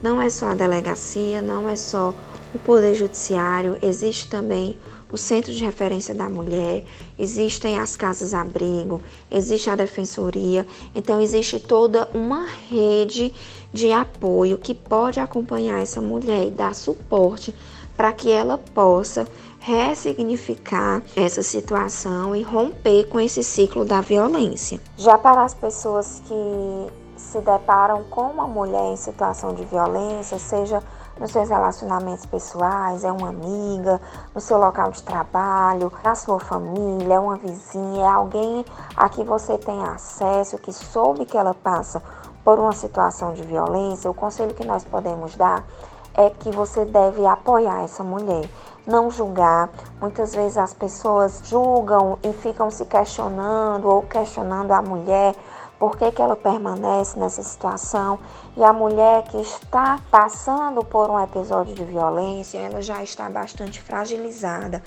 Não 0.04 0.22
é 0.22 0.30
só 0.30 0.50
a 0.50 0.54
delegacia, 0.54 1.42
não 1.42 1.68
é 1.68 1.76
só 1.76 2.14
o 2.54 2.60
Poder 2.60 2.94
Judiciário, 2.94 3.76
existe 3.82 4.30
também 4.30 4.78
o 5.12 5.18
Centro 5.18 5.54
de 5.54 5.64
Referência 5.64 6.14
da 6.14 6.30
Mulher, 6.30 6.84
existem 7.18 7.80
as 7.80 7.96
casas-abrigo, 7.96 9.02
existe 9.32 9.70
a 9.70 9.76
Defensoria, 9.76 10.66
então 10.94 11.22
existe 11.22 11.60
toda 11.60 12.10
uma 12.14 12.46
rede 12.70 13.34
de 13.72 13.92
apoio 13.92 14.58
que 14.58 14.74
pode 14.74 15.20
acompanhar 15.20 15.82
essa 15.82 16.02
mulher 16.02 16.48
e 16.48 16.52
dar 16.52 16.76
suporte 16.76 17.54
para 17.96 18.12
que 18.14 18.30
ela 18.30 18.58
possa 18.58 19.28
ressignificar 19.60 21.02
essa 21.16 21.42
situação 21.42 22.36
e 22.36 22.44
romper 22.44 23.06
com 23.06 23.20
esse 23.20 23.44
ciclo 23.44 23.84
da 23.84 24.02
violência. 24.02 24.80
Já 24.98 25.18
para 25.18 25.44
as 25.44 25.54
pessoas 25.54 26.22
que 26.26 26.94
se 27.18 27.40
deparam 27.42 28.04
com 28.04 28.30
uma 28.30 28.48
mulher 28.48 28.94
em 28.94 28.96
situação 28.96 29.54
de 29.54 29.66
violência, 29.66 30.38
seja 30.38 30.82
nos 31.20 31.32
seus 31.32 31.50
relacionamentos 31.50 32.26
pessoais, 32.26 33.04
é 33.04 33.12
uma 33.12 33.30
amiga, 33.30 34.00
no 34.34 34.42
seu 34.42 34.58
local 34.58 34.92
de 34.92 35.02
trabalho, 35.04 35.92
na 36.04 36.16
sua 36.16 36.40
família, 36.40 37.16
é 37.16 37.20
uma 37.20 37.38
vizinha, 37.38 38.06
é 38.06 38.08
alguém 38.08 38.66
a 38.96 39.10
que 39.10 39.24
você 39.24 39.58
tem 39.58 39.84
acesso, 39.84 40.58
que 40.58 40.72
soube 40.72 41.26
que 41.26 41.38
ela 41.38 41.54
passa 41.54 42.02
por 42.44 42.60
uma 42.60 42.72
situação 42.72 43.34
de 43.34 43.44
violência, 43.44 44.10
o 44.10 44.14
conselho 44.14 44.54
que 44.54 44.66
nós 44.66 44.84
podemos 44.84 45.36
dar 45.36 45.64
é 46.14 46.30
que 46.32 46.50
você 46.50 46.84
deve 46.84 47.26
apoiar 47.26 47.84
essa 47.84 48.04
mulher, 48.04 48.50
não 48.86 49.12
julgar. 49.12 49.70
Muitas 50.02 50.34
vezes 50.34 50.58
as 50.58 50.74
pessoas 50.74 51.42
julgam 51.44 52.18
e 52.24 52.34
ficam 52.34 52.72
se 52.72 52.86
questionando 52.86 53.88
ou 53.88 54.02
questionando 54.02 54.72
a 54.72 54.82
mulher 54.82 55.36
por 55.80 55.98
que, 55.98 56.12
que 56.12 56.22
ela 56.22 56.36
permanece 56.36 57.20
nessa 57.20 57.44
situação. 57.44 58.20
E 58.56 58.64
a 58.64 58.74
mulher 58.74 59.24
que 59.24 59.38
está 59.38 60.00
passando 60.10 60.84
por 60.84 61.10
um 61.10 61.24
episódio 61.24 61.76
de 61.76 61.84
violência, 61.84 62.58
ela 62.58 62.82
já 62.82 63.04
está 63.04 63.30
bastante 63.30 63.82
fragilizada 63.82 64.82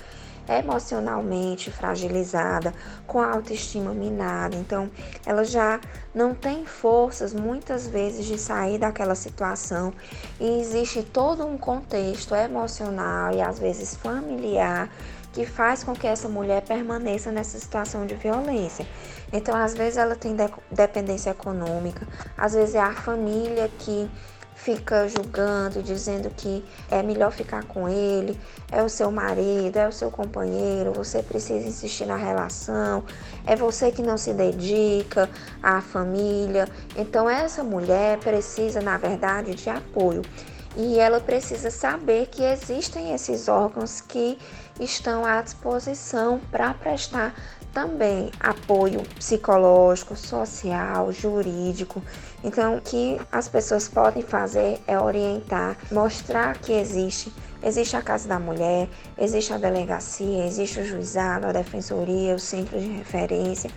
emocionalmente 0.49 1.71
fragilizada, 1.71 2.73
com 3.07 3.19
a 3.19 3.31
autoestima 3.31 3.93
minada. 3.93 4.55
Então, 4.55 4.89
ela 5.25 5.43
já 5.43 5.79
não 6.13 6.33
tem 6.33 6.65
forças 6.65 7.33
muitas 7.33 7.87
vezes 7.87 8.25
de 8.25 8.37
sair 8.37 8.77
daquela 8.77 9.15
situação 9.15 9.93
e 10.39 10.59
existe 10.59 11.03
todo 11.03 11.45
um 11.45 11.57
contexto 11.57 12.35
emocional 12.35 13.33
e 13.33 13.41
às 13.41 13.59
vezes 13.59 13.95
familiar 13.95 14.89
que 15.33 15.45
faz 15.45 15.83
com 15.83 15.93
que 15.93 16.07
essa 16.07 16.27
mulher 16.27 16.61
permaneça 16.61 17.31
nessa 17.31 17.57
situação 17.59 18.05
de 18.05 18.15
violência. 18.15 18.85
Então, 19.31 19.55
às 19.55 19.73
vezes 19.73 19.97
ela 19.97 20.15
tem 20.15 20.35
dependência 20.69 21.29
econômica, 21.29 22.07
às 22.37 22.53
vezes 22.53 22.75
é 22.75 22.81
a 22.81 22.93
família 22.93 23.69
que 23.79 24.09
fica 24.61 25.07
julgando, 25.07 25.81
dizendo 25.81 26.29
que 26.29 26.63
é 26.89 27.01
melhor 27.01 27.31
ficar 27.31 27.63
com 27.63 27.89
ele, 27.89 28.39
é 28.71 28.83
o 28.83 28.89
seu 28.89 29.11
marido, 29.11 29.77
é 29.77 29.87
o 29.87 29.91
seu 29.91 30.11
companheiro, 30.11 30.93
você 30.93 31.23
precisa 31.23 31.67
insistir 31.67 32.05
na 32.05 32.15
relação, 32.15 33.03
é 33.45 33.55
você 33.55 33.91
que 33.91 34.03
não 34.03 34.17
se 34.17 34.33
dedica 34.33 35.27
à 35.63 35.81
família. 35.81 36.67
Então 36.95 37.27
essa 37.27 37.63
mulher 37.63 38.19
precisa, 38.19 38.81
na 38.81 38.97
verdade, 38.97 39.55
de 39.55 39.69
apoio. 39.69 40.21
E 40.75 40.97
ela 40.97 41.19
precisa 41.19 41.69
saber 41.69 42.27
que 42.27 42.43
existem 42.43 43.13
esses 43.13 43.49
órgãos 43.49 43.99
que 43.99 44.37
estão 44.79 45.25
à 45.25 45.41
disposição 45.41 46.39
para 46.49 46.73
prestar 46.73 47.33
também 47.73 48.31
apoio 48.39 49.01
psicológico, 49.15 50.15
social, 50.15 51.11
jurídico. 51.11 52.01
Então, 52.43 52.77
o 52.77 52.81
que 52.81 53.19
as 53.31 53.47
pessoas 53.47 53.87
podem 53.87 54.23
fazer 54.23 54.81
é 54.87 54.99
orientar, 54.99 55.77
mostrar 55.91 56.57
que 56.57 56.73
existe. 56.73 57.31
Existe 57.63 57.95
a 57.95 58.01
Casa 58.01 58.27
da 58.27 58.39
Mulher, 58.39 58.89
existe 59.17 59.53
a 59.53 59.57
delegacia, 59.57 60.45
existe 60.45 60.79
o 60.79 60.85
juizado, 60.85 61.47
a 61.47 61.51
defensoria, 61.51 62.35
o 62.35 62.39
centro 62.39 62.79
de 62.79 62.87
referência 62.87 63.69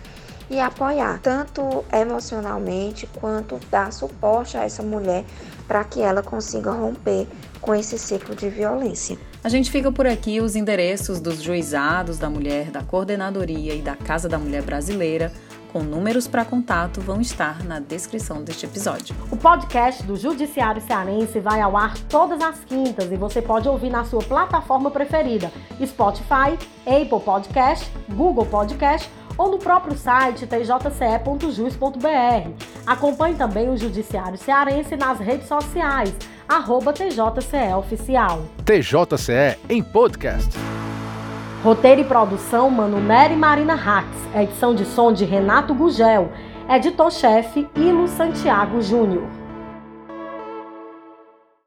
e 0.49 0.59
apoiar, 0.59 1.19
tanto 1.21 1.83
emocionalmente 1.91 3.07
quanto 3.19 3.59
dar 3.69 3.91
suporte 3.91 4.57
a 4.57 4.63
essa 4.63 4.83
mulher 4.83 5.25
para 5.67 5.83
que 5.83 6.01
ela 6.01 6.21
consiga 6.21 6.71
romper 6.71 7.27
com 7.61 7.73
esse 7.73 7.97
ciclo 7.97 8.35
de 8.35 8.49
violência. 8.49 9.17
A 9.43 9.49
gente 9.49 9.71
fica 9.71 9.91
por 9.91 10.05
aqui 10.07 10.41
os 10.41 10.55
endereços 10.55 11.19
dos 11.19 11.41
juizados 11.41 12.17
da 12.17 12.29
mulher, 12.29 12.71
da 12.71 12.83
coordenadoria 12.83 13.73
e 13.73 13.81
da 13.81 13.95
Casa 13.95 14.27
da 14.27 14.37
Mulher 14.37 14.63
Brasileira 14.63 15.31
com 15.75 15.83
números 15.83 16.25
para 16.25 16.45
contato 16.45 17.01
vão 17.01 17.19
estar 17.19 17.61
na 17.65 17.81
descrição 17.81 18.41
deste 18.41 18.65
episódio. 18.65 19.13
O 19.29 19.35
podcast 19.35 20.01
do 20.03 20.15
Judiciário 20.15 20.81
Cearense 20.81 21.37
vai 21.41 21.59
ao 21.59 21.75
ar 21.75 21.97
todas 22.07 22.41
as 22.41 22.63
quintas 22.63 23.11
e 23.11 23.17
você 23.17 23.41
pode 23.41 23.67
ouvir 23.67 23.89
na 23.89 24.05
sua 24.05 24.21
plataforma 24.23 24.89
preferida: 24.89 25.51
Spotify, 25.85 26.57
Apple 26.85 27.19
Podcast, 27.19 27.91
Google 28.07 28.45
Podcast 28.45 29.11
ou 29.37 29.49
no 29.49 29.57
próprio 29.57 29.97
site 29.97 30.45
tjce.jus.br. 30.47 31.99
Acompanhe 32.85 33.35
também 33.35 33.69
o 33.69 33.77
Judiciário 33.77 34.37
Cearense 34.37 34.95
nas 34.95 35.19
redes 35.19 35.47
sociais, 35.47 36.13
arroba 36.47 36.93
TJCE 36.93 37.73
Oficial. 37.77 38.43
TJCE 38.63 39.57
em 39.69 39.83
podcast. 39.83 40.51
Roteiro 41.63 42.01
e 42.01 42.05
produção 42.05 42.69
Mano 42.69 42.99
Nery 42.99 43.33
e 43.33 43.37
Marina 43.37 43.73
Rax. 43.73 44.07
Edição 44.35 44.75
de 44.75 44.85
som 44.85 45.11
de 45.11 45.25
Renato 45.25 45.73
Gugel. 45.73 46.31
Editor-chefe 46.69 47.67
Ilo 47.75 48.07
Santiago 48.07 48.81
Júnior. 48.81 49.27